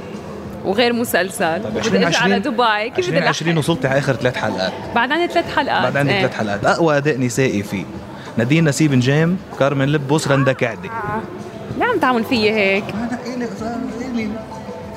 وغير 0.65 0.93
مسلسل. 0.93 1.63
طيب 1.63 1.75
وبدي 1.75 2.07
إجي 2.07 2.17
على 2.17 2.39
دبي. 2.39 2.89
كيف 2.95 3.07
بدي 3.09 3.17
2020 3.17 3.51
لحق؟ 3.51 3.59
وصلت 3.59 3.85
على 3.85 3.99
آخر 3.99 4.13
ثلاث 4.13 4.35
حلقات. 4.37 4.71
بعد 4.95 5.11
عندي 5.11 5.33
ثلاث 5.33 5.55
حلقات. 5.55 5.83
بعد 5.83 5.97
عندي 5.97 6.13
إيه. 6.13 6.19
ثلاث 6.21 6.33
حلقات. 6.37 6.65
أقوى 6.65 6.97
اداء 6.97 7.19
نسائي 7.19 7.63
فيه. 7.63 7.83
نادين 8.37 8.65
نسيب 8.65 8.93
نجام 8.93 9.37
كارمن 9.59 9.85
لبوس 9.89 10.27
رندا 10.27 10.53
كعدي 10.53 10.89
ليه 11.77 11.85
عم 11.85 11.97
تعمل 11.99 12.23
فيي 12.23 12.51
هيك؟ 12.51 12.83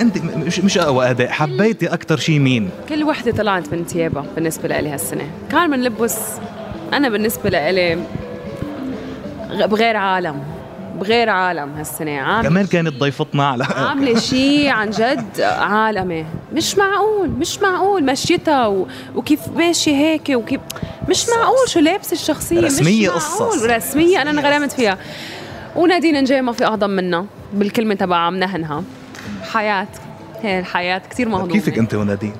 أنت 0.00 0.18
مش 0.18 0.59
مش 0.61 0.78
أقوى 0.78 1.11
أداء 1.11 1.28
حبيتي 1.28 1.87
أكثر 1.87 2.16
شيء 2.16 2.38
مين؟ 2.38 2.70
كل 2.88 3.04
وحدة 3.04 3.33
طلعت 3.33 3.72
من 3.72 3.87
تيابها 3.87 4.24
بالنسبة 4.35 4.68
لإلي 4.68 4.88
هالسنة. 4.88 5.30
كارمن 5.50 5.83
لبس 5.85 6.18
أنا 6.92 7.09
بالنسبة 7.09 7.50
لإلي 7.50 7.98
غ- 9.50 9.66
بغير 9.66 9.96
عالم 9.96 10.42
بغير 11.00 11.28
عالم 11.28 11.72
هالسنة. 11.78 12.18
عامله 12.20 12.48
كمان 12.48 12.66
كانت 12.66 12.94
ضيفتنا 13.00 13.48
على 13.48 13.64
عاملة 13.88 14.18
شيء 14.18 14.68
عن 14.68 14.90
جد 14.90 15.40
عالمي. 15.40 16.26
مش 16.54 16.76
معقول 16.78 17.28
مش 17.28 17.59
معقول. 17.62 18.04
مشيتها 18.04 18.66
و... 18.66 18.87
وكيف 19.14 19.40
ماشي 19.57 19.94
هيك 19.96 20.28
وكيف 20.35 20.61
مش 21.09 21.26
معقول. 21.37 21.68
شو 21.68 21.80
لابسة 21.80 22.12
الشخصية؟ 22.12 22.61
رسمية 22.61 23.09
مش 23.09 23.14
قصص. 23.14 23.64
رسمية 23.64 24.22
أنا 24.22 24.30
انغرمت 24.30 24.72
فيها. 24.72 24.98
ونادين 25.76 26.14
نجاي 26.20 26.42
ما 26.42 26.52
في 26.52 26.64
أعظم 26.64 26.90
منها 26.90 27.26
بالكلمة 27.54 27.94
تبع 27.94 28.16
عم 28.16 28.35
نهنها 29.55 29.85
حياه 29.85 29.88
هي 30.43 30.59
الحياة 30.59 31.03
كثير 31.11 31.29
مهضومة. 31.29 31.53
كيفك 31.53 31.79
أنت 31.79 31.95
ونادين؟ 31.95 32.33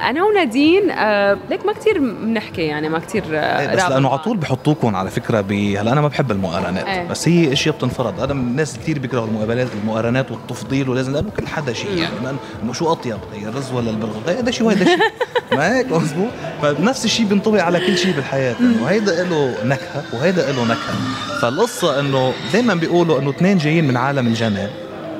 أنا 0.00 0.24
ونادين 0.24 0.90
آه 0.90 1.38
ليك 1.50 1.66
ما 1.66 1.72
كثير 1.72 1.98
بنحكي 1.98 2.62
يعني 2.62 2.88
ما 2.88 2.98
كثير 2.98 3.24
آه 3.32 3.60
إيه، 3.60 3.76
بس 3.76 3.82
لأنه 3.82 4.08
على. 4.08 4.18
طول 4.18 4.36
بحطوكم 4.36 4.96
على 4.96 5.10
فكرة 5.10 5.40
ب 5.40 5.52
هلأ 5.52 5.92
أنا 5.92 6.00
ما 6.00 6.08
بحب 6.08 6.30
المقارنات 6.30 6.84
إيه. 6.84 7.08
بس 7.08 7.28
هي 7.28 7.52
اشياء 7.52 7.74
بتنفرض. 7.74 8.20
أنا 8.20 8.34
من 8.34 8.40
الناس 8.40 8.78
كثير 8.78 8.98
بيكرهوا 8.98 9.26
المقابلات 9.26 9.68
المقارنات 9.82 10.30
والتفضيل 10.30 10.88
ولازم 10.88 11.12
لأنه 11.12 11.30
كل 11.30 11.46
حدا 11.46 11.72
شيء 11.72 11.90
يعني 11.98 12.36
إنه 12.62 12.72
شو 12.72 12.92
أطيب 12.92 13.18
هي 13.34 13.48
الرز 13.48 13.72
ولا 13.72 13.90
البرغل 13.90 14.20
هيدا 14.26 14.50
شيء 14.50 14.66
وهيدا 14.66 14.84
شيء. 14.84 14.98
ما 15.56 15.76
هيك؟ 15.78 15.92
مزبوط 15.92 16.30
فنفس 16.62 17.04
الشيء 17.04 17.26
بينطبق 17.26 17.62
على 17.62 17.80
كل 17.80 17.98
شيء 17.98 18.14
بالحياة 18.14 18.54
إنه 18.60 18.86
هيدا 18.86 19.24
له 19.24 19.54
نكهة 19.64 20.04
وهيدا 20.12 20.52
له 20.52 20.64
نكهة. 20.64 20.94
فالقصة 21.42 22.00
إنه 22.00 22.32
دائما 22.52 22.74
بيقولوا 22.74 23.18
إنه 23.18 23.30
اثنين 23.30 23.58
جايين 23.58 23.88
من 23.88 23.96
عالم 23.96 24.26
الجمال 24.26 24.70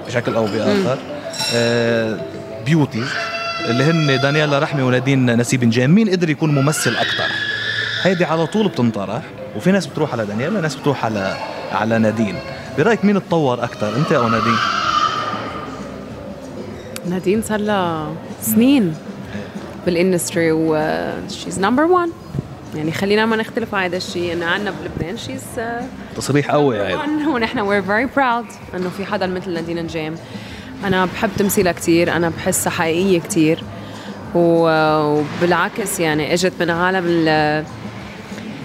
بشكل 0.06 0.34
أو 0.34 0.44
بآخر. 0.44 0.98
آه 1.54 2.20
beauty 2.66 3.04
اللي 3.68 3.84
هن 3.84 4.20
دانيالا 4.20 4.58
رحمي 4.58 4.82
ونادين 4.82 5.36
نسيب 5.36 5.64
نجام 5.64 5.90
مين 5.90 6.10
قدر 6.10 6.30
يكون 6.30 6.54
ممثل 6.54 6.96
أكثر 6.96 7.32
هيدي 8.02 8.24
على 8.24 8.46
طول 8.46 8.68
بتنطرح 8.68 9.22
وفي 9.56 9.72
ناس 9.72 9.86
بتروح 9.86 10.12
على 10.12 10.26
دانيالا 10.26 10.60
ناس 10.60 10.74
بتروح 10.76 11.04
على 11.04 11.36
على 11.72 11.98
نادين. 11.98 12.34
برأيك 12.78 13.04
مين 13.04 13.28
تطور 13.28 13.64
أكثر 13.64 13.96
أنت 13.96 14.12
أو 14.12 14.28
نادين؟ 14.28 14.56
نادين 17.08 17.42
صار 17.42 17.60
لها 17.60 18.12
سنين 18.42 18.94
بال 19.86 20.00
industry 20.00 20.52
و 20.52 20.76
she's 21.28 21.60
number 21.60 21.82
1 21.82 22.08
يعني 22.74 22.92
خلينا 22.92 23.26
ما 23.26 23.36
نختلف 23.36 23.74
على 23.74 23.86
هذا 23.86 23.96
الشيء 23.96 24.32
إنه 24.32 24.46
عندنا 24.46 24.72
بلبنان 24.82 25.16
she's 25.16 25.42
تصريح 26.16 26.50
قوي 26.50 26.82
هيدا. 26.82 27.28
ونحن 27.28 27.58
we're 27.58 27.82
very 27.82 28.08
proud 28.16 28.46
إنه 28.74 28.88
في 28.88 29.04
حدا 29.06 29.26
مثل 29.26 29.50
نادين 29.50 29.82
نجام 29.82 30.14
أنا 30.84 31.04
بحب 31.04 31.30
تمثيلها 31.38 31.72
كثير 31.72 32.12
أنا 32.16 32.28
بحسها 32.28 32.70
حقيقية 32.70 33.20
كثير 33.20 33.62
وبالعكس 34.34 36.00
يعني 36.00 36.34
إجت 36.34 36.52
من 36.60 36.70
عالم 36.70 37.04
ال- 37.06 37.64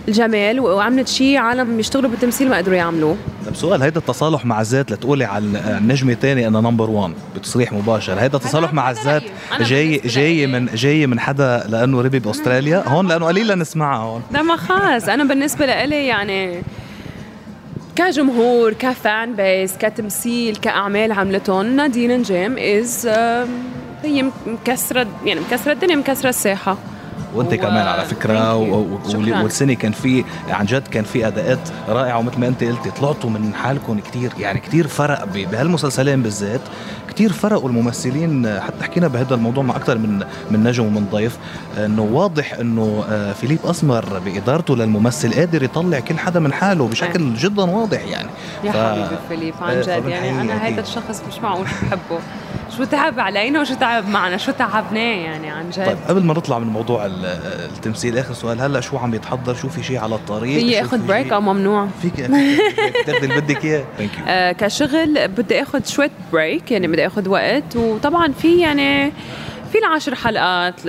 الجمال 0.07 0.59
وعملت 0.59 1.07
شيء 1.07 1.37
عالم 1.37 1.77
بيشتغلوا 1.77 2.09
بالتمثيل 2.09 2.49
ما 2.49 2.57
قدروا 2.57 2.75
يعملوه. 2.75 3.17
طب 3.45 3.55
سؤال 3.55 3.81
هيدا 3.83 3.99
التصالح 3.99 4.45
مع 4.45 4.61
الذات 4.61 4.91
لتقولي 4.91 5.25
على 5.25 5.45
النجمة 5.77 6.13
تاني 6.13 6.47
أنا 6.47 6.61
number 6.61 6.89
1 6.89 7.13
بتصريح 7.35 7.73
مباشر. 7.73 8.19
هيدا 8.19 8.37
تصالح 8.37 8.73
مع 8.73 8.91
الذات. 8.91 9.23
أنا 9.55 9.63
جاي 9.63 9.97
جاي 10.05 10.47
من 10.47 10.65
جاي 10.65 11.07
من 11.07 11.19
حدا 11.19 11.63
لأنه 11.69 12.01
ربي 12.01 12.19
بأستراليا؟ 12.19 12.83
هون 12.87 13.07
لأنه 13.07 13.25
قليلا 13.25 13.55
نسمعها 13.55 13.97
هون. 14.03 14.21
لا 14.31 14.41
ما 14.41 14.55
خاص. 14.55 15.09
أنا 15.09 15.23
بالنسبة 15.23 15.65
لإلي 15.65 16.07
يعني 16.07 16.61
كجمهور 18.01 18.73
ك 18.73 18.89
fan 18.89 19.35
base 19.35 19.77
كتمثيل 19.77 20.55
كأعمال 20.55 21.11
عملتهم 21.11 21.65
نادين 21.65 22.19
نجام 22.19 22.57
as 22.57 23.07
هي 24.03 24.31
مكسرة 24.47 25.07
يعني 25.25 25.39
مكسرة 25.39 25.71
الدنيا 25.71 25.95
مكسرة 25.95 26.29
الساحة. 26.29 26.77
وانت 27.35 27.53
كمان 27.53 27.87
على 27.87 28.05
فكرة. 28.05 28.55
والسنة 29.43 29.73
كان 29.73 29.91
في 29.91 30.23
عن 30.49 30.65
جد 30.65 30.87
كان 30.87 31.03
في 31.03 31.27
أداءات 31.27 31.59
رائعة 31.89 32.17
ومثل 32.17 32.39
ما 32.39 32.47
انت 32.47 32.63
قلتي 32.63 32.91
طلعتوا 32.91 33.29
من 33.29 33.53
حالكم 33.55 33.99
كتير 33.99 34.31
يعني 34.39 34.59
كتير 34.59 34.87
فرق 34.87 35.25
بهالمسلسلين 35.25 36.21
بالذات 36.23 36.61
كتير 37.09 37.31
فرقوا 37.33 37.69
الممثلين 37.69 38.59
حتى 38.59 38.83
حكينا 38.83 39.07
بهذا 39.07 39.35
الموضوع 39.35 39.63
مع 39.63 39.75
أكثر 39.75 39.97
من 39.97 40.23
من 40.51 40.63
نجم 40.63 40.85
ومن 40.85 41.07
ضيف 41.11 41.37
إنه 41.77 42.01
واضح 42.01 42.53
إنه 42.53 43.03
آه، 43.09 43.33
فيليب 43.33 43.59
أسمر 43.65 44.19
بإدارته 44.25 44.75
للممثل 44.75 45.33
قادر 45.33 45.63
يطلع 45.63 45.99
كل 45.99 46.17
حدا 46.17 46.39
من 46.39 46.53
حاله 46.53 46.87
بشكل 46.87 47.33
جدا 47.33 47.61
واضح 47.63 48.01
يعني 48.05 48.29
يا 48.63 48.71
ف- 48.71 48.75
حبيبي 48.77 49.21
فيليب 49.29 49.53
عن 49.61 49.75
آه، 49.77 49.81
جد 49.81 50.07
يعني 50.07 50.41
أنا. 50.41 50.67
هذا 50.67 50.81
الشخص 50.81 51.21
مش 51.27 51.39
معقول 51.39 51.65
بحبه 51.65 52.19
شو 52.77 52.83
تعب 52.83 53.19
علينا 53.19 53.61
وشو 53.61 53.73
تعب 53.73 54.07
معنا؟ 54.09 54.37
شو 54.37 54.51
تعبناه 54.51 55.15
يعني 55.15 55.49
عن 55.49 55.69
جد؟ 55.69 55.85
طيب 55.85 55.97
قبل 56.07 56.23
ما 56.23 56.33
نطلع 56.33 56.59
من 56.59 56.67
موضوع 56.67 57.05
ال- 57.05 57.25
التمثيل 57.75 58.17
آخر 58.17 58.33
سؤال 58.33 58.61
هلا 58.61 58.81
شو 58.81 58.97
عم 58.97 59.13
يتحضر؟ 59.13 59.53
شو 59.53 59.69
في 59.69 59.83
شيء 59.83 59.97
على 59.97 60.15
الطريق؟ 60.15 60.59
في 60.59 60.81
اخذ 60.81 61.07
break؟ 61.07 61.33
أو 61.33 61.41
ممنوع؟ 61.41 61.87
فيك 62.01 62.13
تاخذي 63.05 63.25
اللي 63.27 63.41
بدك 63.41 63.65
إياه. 63.65 63.83
آه 64.27 64.51
كشغل 64.51 65.27
بدي 65.27 65.61
آخذ 65.61 65.85
شوية 65.85 66.11
break 66.33 66.71
يعني 66.71 66.87
بدي 66.87 67.07
آخذ 67.07 67.29
وقت 67.29 67.75
وطبعا 67.75 68.31
في 68.31 68.59
يعني 68.59 69.11
في 69.71 69.77
العشر 69.77 70.15
حلقات 70.15 70.79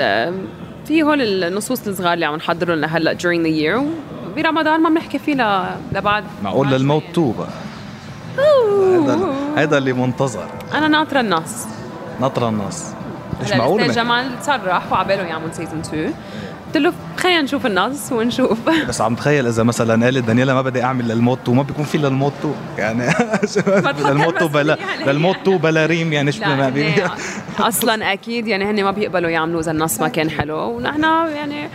في 0.87 1.03
هول 1.03 1.23
النصوص 1.45 1.87
الصغار 1.89 2.13
اللي 2.13 2.25
عم 2.27 2.37
نحضرهم 2.37 2.79
لهلأ 2.79 3.15
during 3.15 3.45
the 3.47 3.63
year 3.63 3.83
وبرمضان 4.31 4.81
ما 4.81 4.89
بنحكي 4.89 5.19
فيه 5.19 5.35
لبعد 5.93 6.25
معقول 6.43 6.69
للموت. 6.71 7.03
two 7.15 7.33
بقى. 7.33 7.49
هذا 8.39 9.19
هذا 9.57 9.79
اللي 9.79 9.93
منتظر. 9.93 10.47
أنا 10.75 10.89
ناطرة 10.89 11.21
النص. 11.21 11.67
نطر 12.21 12.49
النص. 12.49 12.85
مش 13.45 13.53
معقول؟ 13.53 13.93
جمال 13.93 14.31
صرح 14.43 14.93
وعباله 14.93 15.23
يعمل 15.23 15.55
season 15.55 15.81
2 15.81 16.15
قلت 16.67 16.77
له 16.77 16.93
خلينا 17.17 17.43
نشوف 17.43 17.67
النص 17.67 18.13
ونشوف. 18.13 18.59
بس 18.89 19.01
عم 19.01 19.15
تخيل 19.15 19.47
إذا 19.47 19.63
مثلا 19.63 20.05
قالت 20.05 20.25
دانييلا 20.25 20.55
ما 20.55 20.63
بدي 20.63 20.83
أعمل 20.83 21.09
للموت 21.09 21.39
two. 21.45 21.53
ما 21.53 21.63
بيكون 21.63 21.85
في 21.85 21.99
للموت 21.99 22.33
two. 22.43 22.51
يعني 22.79 23.05
للموت 24.09 24.39
two 24.39 24.49
بلا 24.49 24.75
المسؤولية 24.75 25.13
للموت 25.13 25.37
two 25.45 25.59
بلا 25.59 25.87
ريم 25.87 26.13
يعني 26.13 26.33
شو 26.33 26.45
ما 26.45 26.69
بي 26.69 26.95
أصلا 27.59 28.13
أكيد 28.13 28.47
يعني 28.47 28.65
هن 28.65 28.85
ما 28.85 28.91
بيقبلوا 28.91 29.31
يعملوا 29.31 29.61
إذا 29.61 29.71
النص 29.71 30.01
ما 30.01 30.09
كان 30.09 30.31
حلو. 30.31 30.57
ونحن 30.57 31.03
يعني 31.03 31.69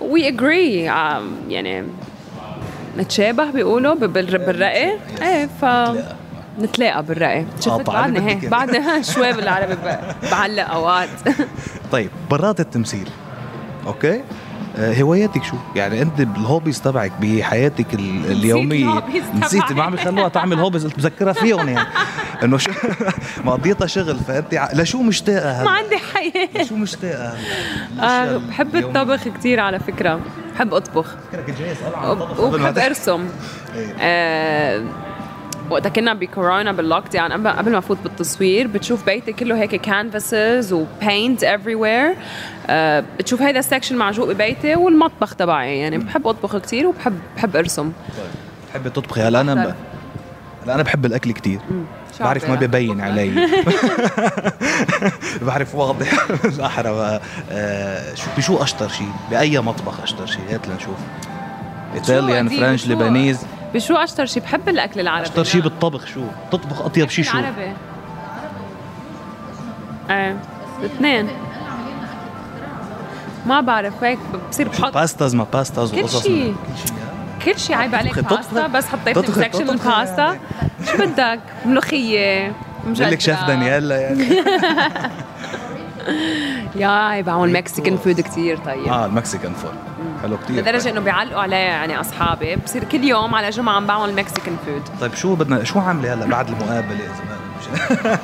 we 0.00 0.28
agree 0.28 0.82
يعني 1.48 1.84
نتشابه 2.98 3.50
بيقولوا 3.50 3.94
بال- 3.94 4.38
بالرأي. 4.38 4.98
إيه 5.22 5.48
ف 5.60 5.64
نتلاقى. 6.60 7.02
بالرأي. 7.02 7.46
شفت 7.60 7.90
بدك 7.90 8.20
هيك. 8.22 8.44
بعدني 8.48 9.02
شوي 9.14 9.32
بالعربي 9.32 9.76
بعلق 10.30 10.70
أوقات. 10.70 11.08
طيب 11.92 12.10
برات 12.30 12.60
التمثيل. 12.60 13.08
Okay؟ 13.86 14.20
آه، 14.78 15.02
هواياتك 15.02 15.44
شو؟ 15.44 15.56
يعني 15.76 16.02
أنت 16.02 16.20
بال 16.22 16.35
hobbies 16.35 16.80
تبعك 16.82 17.12
بحياتك 17.20 17.94
ال- 17.94 18.32
اليومية. 18.32 18.84
ال 18.84 18.89
hobbies 18.89 19.22
نسيت. 19.40 19.72
ما 19.72 19.82
عم 19.82 19.94
يخلوها 19.94 20.28
تعمل 20.28 20.58
hobbies. 20.58 20.84
قلت 20.84 20.98
مذكرها 20.98 21.32
فيهم 21.32 21.68
يعني. 21.68 21.88
إنه 22.42 22.58
شو 22.58 22.70
مقضيتها 23.44 23.86
شغل 23.86 24.16
فأنت 24.28 24.68
لشو 24.74 25.02
مشتاقة 25.02 25.52
ما 25.52 25.62
هلا؟ 25.62 25.70
عندي 25.70 25.96
حياة 25.98 26.48
لشو 26.62 26.76
مشتاقة 26.76 27.28
هلا؟ 27.28 28.34
آه، 28.34 28.36
بحب. 28.36 28.76
الطبخ 28.76 29.28
كتير 29.28 29.60
على 29.60 29.78
فكرة 29.80 30.20
بحب 30.54 30.74
أطبخ 30.74 31.14
فكرك 31.32 31.50
جاي 31.58 31.72
أسأل 31.72 31.94
عن 31.94 32.10
الطبخ 32.10 32.40
ما 32.40 32.68
وبحب. 32.68 32.78
أرسم 32.78 33.28
إيه. 33.76 33.94
آه 34.00 34.84
وقتها 35.70 35.88
كنا 35.88 36.14
بكورونا 36.14 36.72
بال 36.72 37.04
lockdown 37.12 37.32
قبل 37.32 37.48
قبل 37.48 37.72
ما 37.72 37.78
أفوت 37.78 37.98
بالتصوير 38.04 38.66
بتشوف 38.66 39.04
بيتي 39.06 39.32
كله 39.32 39.56
هيك 39.62 39.74
canvases 39.74 40.72
و 40.72 40.84
paint 40.84 41.44
everywhere 41.44 41.66
وين 41.76 42.14
بتشوف 43.18 43.42
هيدا 43.42 43.58
ال 43.58 43.63
section 43.63 43.96
معجوق 43.96 44.32
ببيتي 44.32 44.74
والمطبخ 44.74 45.34
تبعي 45.34 45.78
يعني 45.78 45.98
بحب 45.98 46.26
أطبخ 46.26 46.56
كتير 46.56 46.86
وبحب 46.86 47.18
بحب 47.36 47.56
أرسم 47.56 47.92
بتحبي 48.68 48.90
تطبخي 48.90 49.20
هلا 49.20 49.40
أنا. 49.40 49.74
هلا 50.64 50.74
أنا 50.74 50.82
بحب 50.82 51.06
الأكل 51.06 51.32
كتير. 51.32 51.60
شو 52.18 52.24
بعرف 52.24 52.44
ما 52.44 52.54
عم 52.54 52.60
ببين؟ 52.60 53.00
علي. 53.06 53.48
بعرف 55.46 55.74
واضح. 55.74 56.26
الأحرى 56.44 57.20
آه 57.50 58.14
شو 58.14 58.26
بشو 58.36 58.62
أشطر 58.62 58.88
شيء 58.88 59.10
بأي 59.30 59.60
مطبخ 59.60 60.00
أشطر 60.00 60.26
شيء 60.26 60.40
هات 60.50 60.68
لنشوف. 60.68 60.96
Italian 61.94 62.48
French 62.48 62.86
Lebanese. 62.88 63.46
بشو 63.74 63.94
أشطر 63.94 64.26
شيء 64.26 64.42
بحب 64.42 64.68
الأكل 64.68 65.00
العربي. 65.00 65.26
أشطر 65.28 65.44
شيء. 65.44 65.60
بالطبخ 65.60 66.06
شو؟ 66.06 66.24
تطبخ 66.52 66.82
أطيب 66.82 67.10
شيء 67.10 67.24
شو؟ 67.24 67.38
العربي 67.38 67.72
إيه 70.10 70.36
الاثنين 70.80 71.28
ما 73.46 73.60
بعرف 73.60 74.04
هيك 74.04 74.18
بصير 74.50 74.68
بحط. 74.68 74.94
pastas 74.94 75.34
ما 75.34 75.46
pastas 75.52 75.94
وقصص. 75.94 76.22
كل 76.22 76.28
شيء 76.28 76.54
كل 77.44 77.58
شيء 77.58 77.76
عيب 77.76 77.94
عليك 77.94 78.18
باستا 78.18 78.66
بس 78.66 78.86
حطيت 78.86 79.30
section 79.30 79.70
الباستا. 79.70 80.22
يعني. 80.22 80.40
شو 80.86 80.96
بدك؟ 80.98 81.40
ملوخية 81.64 82.52
بقول 82.86 83.12
لك 83.12 83.20
شيف 83.20 83.44
دانييلا 83.44 84.00
يعني. 84.00 84.24
يا 86.76 86.88
عيب 86.88 87.24
بعمل 87.24 87.52
Mexican 87.52 87.96
food 87.96 88.20
كتير 88.20 88.56
طيب. 88.56 88.86
آه 88.86 89.06
ال 89.06 89.12
Mexican 89.12 89.52
food 89.52 89.72
حلو 90.22 90.36
كثير 90.36 90.56
لدرجة 90.56 90.90
إنه 90.90 91.00
بيعلقوا 91.00 91.40
عليه 91.40 91.56
يعني 91.56 92.00
أصحابي. 92.00 92.56
بصير 92.56 92.84
كل 92.84 93.04
يوم 93.04 93.34
على 93.34 93.50
جمعة 93.50 93.76
عم 93.76 93.86
بعمل 93.86 94.14
Mexican 94.14 94.56
food. 94.66 94.82
طيب 95.00 95.14
شو 95.14 95.34
بدنا 95.34 95.64
شو 95.64 95.78
عاملة 95.78 96.14
هلا 96.14 96.26
بعد 96.26 96.48
المقابلة 96.48 96.98
إذا 96.98 97.34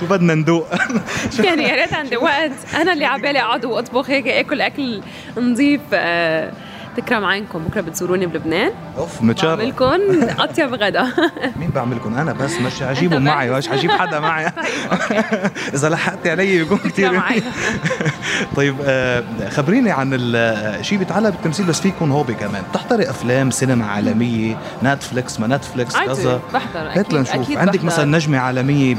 شو 0.00 0.06
بدنا 0.06 0.34
ندوق؟ 0.34 0.66
يعني 1.44 1.62
يا 1.62 1.74
ريت 1.74 1.92
عندي 1.92 2.16
وقت. 2.16 2.52
أنا 2.74 2.92
اللي 2.92 3.04
على 3.04 3.22
بالي 3.22 3.40
أقعد 3.40 3.64
وأطبخ 3.64 4.10
هيك 4.10 4.28
أكل 4.28 4.60
أكل 4.60 5.00
نظيف 5.36 5.80
آه 5.92 6.52
تكرم 6.96 7.24
عينكم 7.24 7.58
بكرة 7.64 7.80
بتزوروني 7.80 8.26
بلبنان. 8.26 8.70
أوف. 8.98 9.22
متشرف 9.22 9.58
بعملكم 9.58 10.00
أطيب 10.38 10.74
غدا. 10.74 11.02
مين 11.60 11.70
بعملكم 11.70 12.14
أنا 12.18 12.32
بس 12.32 12.52
مش 12.60 12.82
هجيبه 12.82 13.16
أنت 13.16 13.26
معي؟ 13.26 13.50
مش 13.50 13.68
هجيب 13.68 13.90
حدا 13.90 14.20
معي. 14.20 14.46
إذا 15.74 15.88
لحقتي 15.88 16.30
علي 16.30 16.58
بيكون 16.58 16.78
كثير. 16.78 17.20
طيب 18.56 18.76
آه، 18.84 19.24
خبريني 19.50 19.90
عن 19.90 20.10
ال- 20.12 20.84
شيء 20.84 20.98
بيتعلق 20.98 21.28
بالتمثيل 21.30 21.66
بس 21.66 21.80
في 21.80 21.88
يكون 21.88 22.10
hobby 22.10 22.34
كمان. 22.34 22.62
بتحضري 22.70 23.10
أفلام 23.10 23.50
سينما 23.50 23.86
عالمية 23.86 24.56
نتفليكس 24.82 25.40
ما 25.40 25.46
نتفليكس. 25.46 25.96
كذا. 25.96 26.40
بحضر 26.54 26.80
هات 26.80 26.98
أكيد 26.98 27.14
لنشوف. 27.14 27.34
أكيد 27.34 27.58
عندك. 27.58 27.84
مثلا 27.84 28.04
نجمة 28.04 28.38
عالمية 28.38 28.96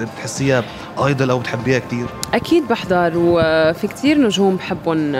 بتحسيها 0.00 0.64
idol 0.98 1.30
أو 1.30 1.38
بتحبيها 1.38 1.78
كثير 1.78 2.06
أكيد 2.34 2.68
بحضر 2.68 3.12
وفي 3.16 3.86
كتير 3.86 4.18
نجوم 4.18 4.56
بحبهم 4.56 5.12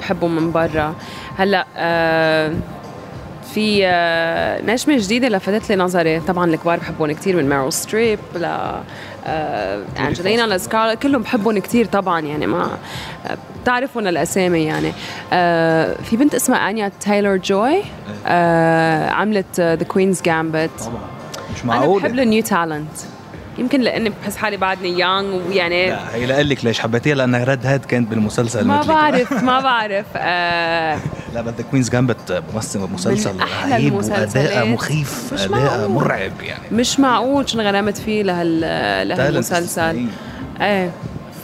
بحبهم 0.00 0.36
من 0.36 0.52
برا. 0.52 0.94
هلأ 1.38 1.66
آه، 1.76 2.52
في 3.54 3.86
آه، 3.86 4.62
نجمة 4.62 4.96
جديدة 4.98 5.28
لفتت 5.28 5.68
لي 5.70 5.76
نظري. 5.76 6.20
طبعا 6.20 6.44
الكبار 6.50 6.78
بحبهم 6.78 7.12
كتير 7.12 7.36
من 7.36 7.48
ميرل 7.48 7.72
ستريب 7.72 8.18
ل 8.36 8.44
آه، 9.26 9.82
انجلينا 9.98 10.54
لسكارلت 10.54 11.02
كلهم 11.02 11.22
بحبهم 11.22 11.58
كتير 11.58 11.86
طبعا 11.86 12.20
يعني 12.20 12.46
ما 12.46 12.64
آه، 13.26 13.36
بتعرفون 13.62 14.06
الأسامي 14.06 14.64
يعني. 14.64 14.92
آه، 15.32 15.94
في 16.10 16.16
بنت 16.16 16.34
اسمها 16.34 16.70
أنيا 16.70 16.92
تايلور 17.00 17.36
جوي 17.36 17.82
آه، 18.26 19.10
عملت 19.10 19.60
The 19.60 19.84
Queen's 19.84 20.22
Gambit 20.22 20.70
طبعا. 20.80 21.00
مش 21.54 21.64
أنا 21.64 21.72
بحب 21.80 21.88
معقول 21.88 22.20
ال 22.20 22.25
new 22.25 22.42
talent 22.42 22.88
يمكن 23.58 23.80
لأني 23.80 24.10
بحس 24.22 24.36
حالي 24.36 24.56
بعدني 24.56 24.98
young 24.98 25.48
ويعني 25.48 25.90
لا 25.90 26.14
هي 26.14 26.26
لقول 26.26 26.48
لك 26.48 26.64
ليش 26.64 26.80
حبيتيها 26.80 27.14
لانها 27.14 27.44
red 27.44 27.66
head 27.66 27.84
كانت 27.84 28.08
بالمسلسل 28.10 28.64
ما. 28.66 28.82
بعرف 28.82 29.32
ما 29.32 29.60
بعرف 29.70 30.06
آه 30.16 30.98
لا 31.34 31.40
بدك 31.42 31.64
Queen's 31.70 31.90
Gambit 31.90 32.42
ممثل 32.54 32.78
مسلسل 32.80 33.36
رهيب. 33.70 33.94
وأداء 33.94 34.66
مخيف 34.66 35.34
أداء. 35.34 35.88
مرعب 35.88 36.32
يعني 36.42 36.62
مش 36.72 37.00
معقول 37.00 37.48
شو 37.48 37.60
انغرمت 37.60 37.96
فيه 37.96 38.22
لهال 38.22 38.60
لهالمسلسل. 39.08 40.06
إيه 40.60 40.90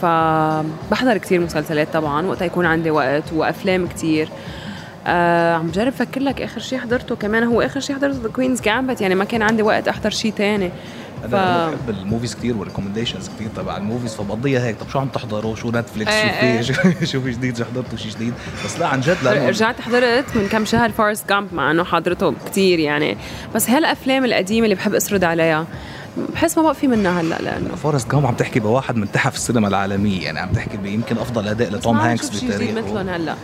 فبحضر 0.01 1.17
كتير 1.17 1.39
مسلسلات 1.41 1.87
طبعا 1.93 2.25
وقتها 2.27 2.45
يكون 2.45 2.65
عندي 2.65 2.91
وقت 2.91 3.23
وأفلام 3.33 3.87
كتير 3.87 4.29
آه 5.07 5.53
عم 5.55 5.71
جرب 5.71 5.87
أفكر 5.87 6.21
لك 6.21 6.41
آخر 6.41 6.59
شيء 6.61 6.79
حضرته 6.79 7.15
كمان 7.15 7.43
هو 7.43 7.61
آخر 7.61 7.79
شيء 7.79 7.95
حضرته 7.95 8.19
The 8.23 8.29
Queen's 8.29 8.61
Gambit 8.61 9.01
يعني 9.01 9.15
ما 9.15 9.25
كان 9.25 9.41
عندي 9.41 9.61
وقت 9.63 9.87
أحضر 9.87 10.09
شيء 10.09 10.33
تاني 10.37 10.69
ف... 10.69 10.71
أنا 11.25 11.67
أنا 11.67 11.75
بحب 11.75 11.89
ال 11.89 11.96
movies 11.96 12.35
كتير 12.35 12.57
وال 12.57 12.65
recommendations 12.65 13.29
كتير 13.35 13.47
تبع 13.55 13.77
ال 13.77 13.82
movies 13.82 14.15
فبقضيها 14.15 14.65
هيك. 14.65 14.77
طب 14.79 14.89
شو 14.89 14.99
عم 14.99 15.07
تحضروا 15.07 15.55
شو 15.55 15.71
نتفليكس 15.71 16.11
شو 16.11 16.17
إيه، 16.17 16.61
في؟ 16.61 16.63
شو- 16.73 17.05
شو 17.05 17.21
في 17.21 17.31
جديد؟ 17.31 17.57
شو 17.57 17.63
حضرتوا 17.65 17.97
شيء 17.97 18.11
جديد؟ 18.11 18.33
بس 18.65 18.79
لا 18.79 18.87
عن 18.87 19.01
جد 19.01 19.17
لأنه 19.23 19.47
رجعت 19.49 19.81
حضرت 19.81 20.25
من 20.35 20.47
كم 20.51 20.65
شهر 20.65 20.91
Forrest 20.91 21.29
Gump 21.29 21.53
مع 21.53 21.71
إنه 21.71 21.83
حضرته 21.83 22.33
كتير 22.45 22.79
يعني. 22.79 23.17
بس 23.55 23.69
هالأفلام 23.69 24.25
القديمة 24.25 24.63
اللي 24.65 24.75
بحب 24.75 24.93
أسرد 24.93 25.23
عليها 25.23 25.65
بحس 26.33 26.57
ما 26.57 26.63
بقى 26.63 26.75
في 26.75 26.87
منها 26.87 27.21
هلأ 27.21 27.41
لأنه 27.41 27.75
Forrest 27.75 28.11
Gump 28.11 28.25
عم 28.25 28.33
تحكي 28.35 28.59
بواحد 28.59 28.95
من 28.95 29.11
تحف 29.11 29.35
السينما 29.35 29.67
العالمية 29.67 30.23
يعني 30.23 30.39
عم 30.39 30.49
تحكي 30.51 30.77
بيمكن 30.77 31.17
أفضل 31.17 31.47
أداء 31.47 31.71
لتوم 31.73 31.97
هانكس 31.97 32.39
شي 32.39 32.47
بتاريخه. 32.47 32.73
مثلهم 32.81 33.09
هلأ. 33.09 33.35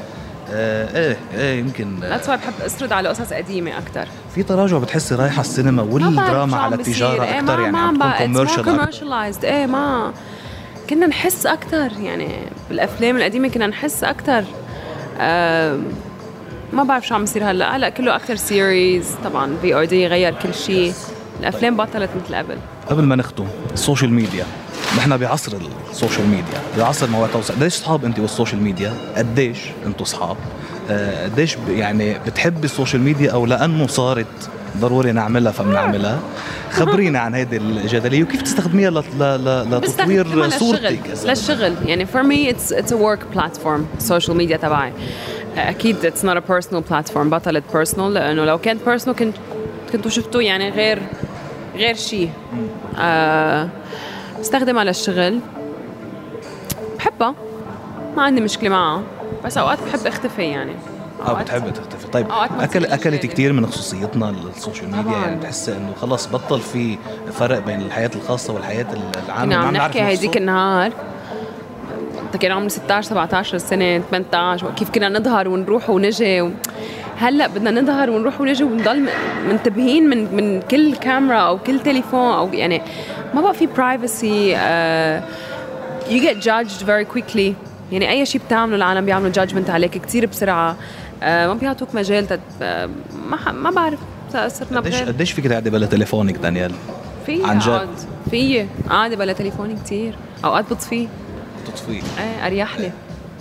آه 0.51 0.97
إيه 0.97 1.17
إيه 1.34 1.60
يمكن 1.60 2.03
آه، 2.03 2.10
that's 2.09 2.29
why 2.29 2.38
بحب 2.38 2.53
أسرد 2.65 2.91
على 2.91 3.10
قصص 3.10 3.34
قديمة 3.34 3.77
أكثر 3.77 4.08
في 4.36 4.43
تراجع 4.43 4.77
بتحسي 4.77 5.15
رايحة 5.15 5.41
السينما 5.41 5.81
والدراما 5.81 6.58
على 6.58 6.75
التجارة 6.75 7.23
أكثر 7.23 7.60
يعني 7.60 7.77
عم 7.77 7.97
تكون 8.47 8.63
commercialized 8.63 9.45
إيه 9.45 9.65
ما 9.65 10.13
كنا 10.89 11.08
نحس 11.08 11.45
أكثر 11.45 11.91
يعني 12.01 12.29
بالأفلام 12.69 13.17
القديمة 13.17 13.47
كنا 13.47 13.67
نحس 13.67 14.03
أكثر 14.03 14.43
آه 15.19 15.79
ما 16.73 16.84
بعرف 16.84 17.08
شو 17.08 17.15
عم 17.15 17.23
يصير 17.23 17.51
هلأ. 17.51 17.75
هلأ 17.75 17.89
كله 17.89 18.15
أكثر 18.15 18.36
series 18.35 19.15
طبعا 19.23 19.55
في 19.62 19.73
ار 19.75 19.86
دي 19.86 20.08
غير 20.08 20.34
كل 20.43 20.53
شيء. 20.53 20.93
الأفلام 21.39 21.77
بطلت 21.77 22.10
مثل 22.25 22.36
قبل. 22.36 22.58
قبل 22.89 23.03
ما 23.03 23.15
نختم 23.15 23.47
ال 23.73 23.79
social 23.79 24.13
media 24.13 24.45
نحن 24.97 25.17
بعصر 25.17 25.51
ال 25.91 25.97
social 25.97 26.27
media 26.27 26.59
بعصر 26.77 27.10
مواقع 27.10 27.25
التواصل. 27.25 27.53
قديش 27.53 27.73
اصحاب 27.75 28.05
انت 28.05 28.19
وال 28.19 28.30
social 28.30 28.61
media؟ 28.61 28.93
قديش 29.17 29.60
أنتم 29.86 30.01
اصحاب 30.03 30.38
آه، 30.89 31.23
قديش 31.23 31.58
يعني 31.69 32.13
بتحبي 32.25 32.65
ال 32.65 32.71
social 32.71 33.01
media 33.01 33.31
أو 33.31 33.45
لأنه 33.45 33.88
صارت 33.88 34.49
ضروري 34.77 35.12
نعملها 35.12 35.51
فبنعملها؟ 35.51 36.19
خبرينا 36.71 37.19
عن 37.19 37.34
هيدي 37.34 37.58
الجدلية 37.58 38.23
وكيف 38.23 38.41
تستخدميها 38.41 38.89
لتطوير 38.89 40.49
صورتك 40.49 40.99
للشغل. 41.25 41.75
يعني 41.86 42.05
for 42.05 42.23
me 42.23 42.53
it's 42.55 42.71
it's 42.71 42.91
a 42.91 42.97
work 42.97 43.38
platform 43.38 43.81
ال 43.97 44.03
social 44.03 44.38
media 44.38 44.57
تبعي. 44.58 44.93
أكيد 45.58 46.12
it's 46.12 46.23
not 46.23 46.38
a 46.38 46.51
personal 46.51 46.91
platform 46.91 47.17
بطلت 47.17 47.63
personal 47.73 47.99
لأنه 47.99 48.45
لو 48.45 48.58
كانت 48.58 48.81
personal 48.89 49.10
كنت 49.10 49.36
كنتوا 49.91 50.12
شفتوا 50.12 50.41
يعني 50.41 50.69
غير 50.69 51.01
غير 51.75 51.95
شيء 51.95 52.29
آه 52.99 53.69
بستخدمها 54.45 54.84
للشغل. 54.84 55.39
بحبها 56.97 57.36
ما 58.17 58.23
عندي 58.23 58.41
مشكلة 58.41 58.69
معها 58.69 59.01
بس 59.45 59.58
أوقات 59.58 59.79
بحب 59.84 60.08
أختفي 60.08 60.41
يعني. 60.41 60.71
آه 61.27 61.34
بتحب 61.34 61.73
تختفي. 61.73 62.08
طيب 62.08 62.27
اكل 62.60 62.86
أكلت 62.86 63.25
كثير 63.25 63.53
من 63.53 63.65
خصوصيتنا 63.65 64.29
ال 64.29 64.38
social 64.38 64.91
media 64.91 65.03
طبعاً. 65.12 65.21
يعني 65.21 65.36
بتحس 65.36 65.69
إنه 65.69 65.93
خلص 66.01 66.27
بطل 66.27 66.60
في 66.60 66.97
فرق 67.34 67.60
بين 67.60 67.81
الحياة 67.81 68.12
الخاصة 68.15 68.53
والحياة 68.53 68.86
العامة. 69.25 69.45
كنا 69.45 69.55
عم 69.55 69.73
نحكي 69.73 70.01
هيديك 70.01 70.38
النهار. 70.38 70.91
كان 72.41 72.51
عمري 72.51 72.69
16 72.69 73.10
17 73.10 73.58
سنة 73.58 73.99
18 73.99 74.71
كيف 74.71 74.89
كنا 74.89 75.10
نظهر 75.10 75.47
ونروح 75.47 75.89
ونجي؟ 75.89 76.41
و... 76.41 76.51
هلأ 77.17 77.47
بدنا 77.47 77.81
نظهر 77.81 78.10
ونروح 78.10 78.41
ونجي 78.41 78.63
ونضل 78.63 79.10
منتبهين 79.49 80.10
من 80.10 80.36
من 80.36 80.62
كل 80.62 80.95
كاميرا 80.95 81.38
أو 81.38 81.58
كل 81.58 81.79
تليفون 81.79 82.34
أو 82.34 82.49
يعني 82.53 82.81
ما 83.35 83.41
بقى 83.41 83.53
في 83.53 83.65
برايفسي 83.65 84.55
you 86.09 86.21
get 86.21 86.43
judged 86.43 86.81
very 86.85 87.05
quickly. 87.15 87.53
يعني 87.91 88.09
أي 88.09 88.25
شيء 88.25 88.41
بتعمله 88.47 88.75
العالم 88.75 89.05
بيعملوا 89.05 89.31
جادجمنت 89.31 89.69
عليك 89.69 89.97
كثير 89.97 90.25
بسرعة. 90.25 90.73
uh, 90.73 91.23
ما 91.23 91.53
بيعطوك 91.53 91.95
مجال 91.95 92.27
تت... 92.27 92.39
uh, 92.39 92.63
ما 93.29 93.51
ما 93.51 93.69
بعرف. 93.71 93.99
صرنا 94.47 94.79
قديش 94.79 95.01
قديش 95.01 95.31
فيك 95.31 95.47
تقعدي 95.47 95.69
بلا 95.69 95.85
تليفونك 95.85 96.37
دانيال؟ 96.37 96.71
في 97.25 97.43
عن 97.43 97.59
جد. 97.59 97.89
في. 98.31 98.65
قاعدة 98.89 99.15
بلا 99.15 99.33
تليفوني 99.33 99.75
كثير 99.85 100.15
أوقات 100.45 100.65
بطفيه 100.73 101.07
تطفيه 101.67 102.01
إيه 102.19 102.45
اريح 102.47 102.79
لي 102.79 102.91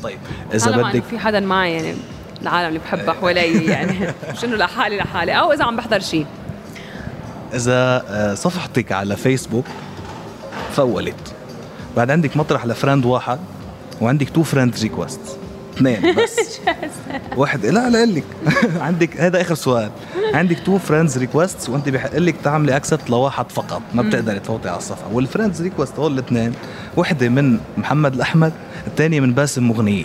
طيب 0.02 0.18
إذا 0.54 0.70
بدك 0.70 1.02
في 1.02 1.18
حدا 1.18 1.40
معي 1.40 1.72
يعني 1.72 1.94
العالم 2.42 2.68
اللي 2.68 2.78
بحبها 2.78 3.14
حوالي 3.14 3.64
يعني 3.64 3.98
مش 4.36 4.44
انه 4.44 4.56
لحالي 4.56 4.96
لحالي. 4.96 5.32
أو 5.32 5.52
إذا 5.52 5.64
عم 5.64 5.76
بحضر 5.76 6.00
شيء 6.00 6.26
إذا 7.54 8.04
آه، 8.08 8.34
صفحتك 8.34 8.92
على 8.92 9.16
فيسبوك 9.16 9.64
full. 10.72 11.34
بعد 11.96 12.10
عندك 12.10 12.36
مطرح 12.36 12.66
ل 12.66 12.72
friend 12.72 13.04
واحد 13.04 13.38
وعندك 14.00 14.28
two 14.30 14.42
friend 14.42 14.74
request 14.82 15.20
اثنين 15.76 16.14
بس. 16.22 16.60
واحد 17.36 17.66
لا 17.66 17.90
لا 17.90 18.06
لك. 18.06 18.24
عندك 18.80 19.20
هذا 19.20 19.40
آخر 19.40 19.54
سؤال. 19.54 19.90
عندك 20.34 20.58
two 20.66 20.78
friends 20.78 21.18
request 21.18 21.68
وأنت 21.68 21.88
بحق 21.88 22.16
لك 22.16 22.34
تعملي 22.44 22.76
accept 22.76 23.10
لواحد 23.10 23.50
فقط. 23.52 23.82
ما 23.94 24.02
بتقدري 24.02 24.40
تفوتي 24.40 24.68
على 24.68 24.78
الصفحة. 24.78 25.08
وال 25.12 25.23
friends 25.23 25.62
request 25.62 25.98
هول 25.98 26.12
الاثنين. 26.12 26.52
وحده 26.96 27.28
من 27.28 27.58
محمد 27.76 28.14
الأحمد 28.14 28.52
الثانية 28.86 29.20
من 29.20 29.32
باسم 29.34 29.68
مغنية. 29.68 30.04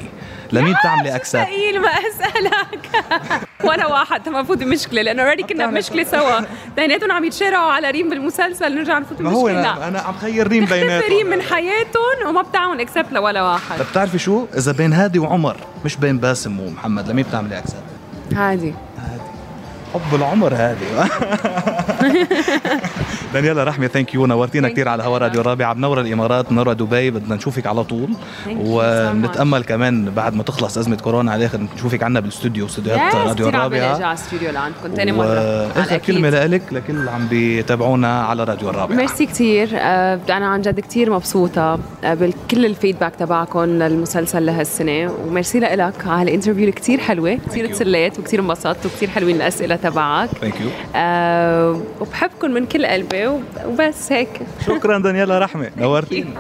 لمين 0.54 0.74
بتعملي 0.74 1.16
accept؟ 1.16 1.44
ثقيل 1.44 1.82
ما 1.82 1.88
أسألك؟ 1.90 2.90
ولا 3.70 3.88
واحد 3.88 4.28
المفروض 4.28 4.64
بمشكلة 4.64 5.02
لأنه 5.02 5.24
already 5.24 5.44
كنا 5.44 5.68
بمشكلة 5.68 6.04
سوا. 6.04 6.40
اثنيناتهم 6.74 7.12
عم 7.12 7.24
يتشارعوا 7.26 7.72
على 7.72 7.92
ريم 7.92 8.10
بالمسلسل 8.10 8.76
نرجع 8.76 9.00
نفوت 9.00 9.18
بمشكله 9.20 9.30
ما 9.32 9.38
هو 9.42 9.48
أنا, 9.48 9.88
أنا 9.88 10.00
عم 10.00 10.14
خير 10.22 10.48
ريم 10.48 10.66
بيناتهم. 10.72 11.10
ريم 11.18 11.28
من 11.28 11.42
حياتهم 11.42 12.28
وما 12.28 12.42
بتعمل 12.42 12.82
accept 12.82 13.12
لولا 13.12 13.42
واحد. 13.44 13.82
بتعرفي 13.92 14.18
شو؟ 14.20 14.46
إذا 14.58 14.72
بين 14.72 14.94
هادي 14.94 15.20
وعمر 15.20 15.56
مش 15.86 15.96
بين 15.96 16.18
باسم 16.18 16.60
ومحمد 16.60 17.10
لمين 17.10 17.26
بتعملي 17.26 17.58
accept؟ 17.58 17.84
هادي. 18.36 18.74
حب 19.94 20.16
العمر 20.16 20.54
هذه 20.56 21.10
دانيالا 23.34 23.64
رحمه 23.64 23.88
thank 23.88 24.14
you 24.14 24.26
نورتينا 24.26 24.70
كثير 24.70 24.90
على 24.90 25.04
هوا 25.04 25.18
راديو 25.18 25.42
الرابعة 25.42 25.74
بنور 25.74 26.02
الإمارات 26.02 26.50
بنور 26.50 26.74
دبي. 26.74 27.12
بدنا 27.12 27.36
نشوفك 27.36 27.68
على 27.68 27.84
طول. 27.84 28.10
ونتأمل 28.48 29.64
كمان 29.64 30.10
بعد 30.10 30.36
ما 30.36 30.44
تخلص 30.44 30.78
أزمة 30.78 30.96
كورونا 30.96 31.32
على 31.32 31.40
الآخر 31.40 31.60
نشوفك 31.76 32.04
عنا 32.04 32.20
بالاستوديو 32.20 32.66
استوديوهات 32.66 33.16
راديو 33.16 33.50
الرابعة. 33.50 33.94
على 33.94 34.08
الاستوديو 34.08 34.52
لعندكم 34.52 34.96
ثاني 34.96 35.12
مرة 35.12 35.28
اخر 35.76 35.98
كلمة 35.98 36.30
لك 36.30 36.62
لكل 36.72 36.94
اللي 36.94 37.12
عم 37.12 37.28
بيتابعونا 37.28 38.22
على 38.22 38.44
راديو 38.44 38.70
الرابعة. 38.70 38.96
ميرسي 38.96 39.26
كثير 39.26 39.70
آه، 39.74 40.20
أنا 40.30 40.48
عن 40.48 40.62
جد 40.62 40.80
كثير 40.80 41.12
مبسوطة 41.12 41.80
آه، 42.04 42.14
بكل 42.14 42.66
ال 42.66 42.71
feedback 42.71 43.16
تبعكم 43.16 43.64
للمسلسل 43.66 44.46
لهالسنة. 44.46 45.12
وميرسي 45.28 45.60
لك 45.60 46.08
على 46.08 46.30
ال 46.30 46.33
interview 46.33 46.62
اللي 46.62 46.72
كثير 46.72 47.00
حلوة. 47.00 47.40
كثير 47.50 47.68
تسليت 47.68 48.20
وكثير 48.20 48.40
انبسطت 48.40 48.86
وكثير 48.86 49.10
حلوين 49.10 49.36
الأسئلة 49.36 49.76
تبعك. 49.76 50.30
thank 50.30 50.62
you 50.62 50.70
آه 50.96 51.82
وبحبكم 52.00 52.52
من 52.52 52.66
كل 52.66 52.86
قلبي 52.86 53.28
وبس 53.66 54.12
هيك. 54.12 54.30
شكرا 54.68 55.00
دانيالا 55.00 55.40
رحمة. 55.40 55.72
نورتيني. 55.78 56.34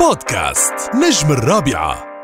بودكاست 0.00 0.74
نجم 0.94 1.32
الرابعة. 1.32 2.15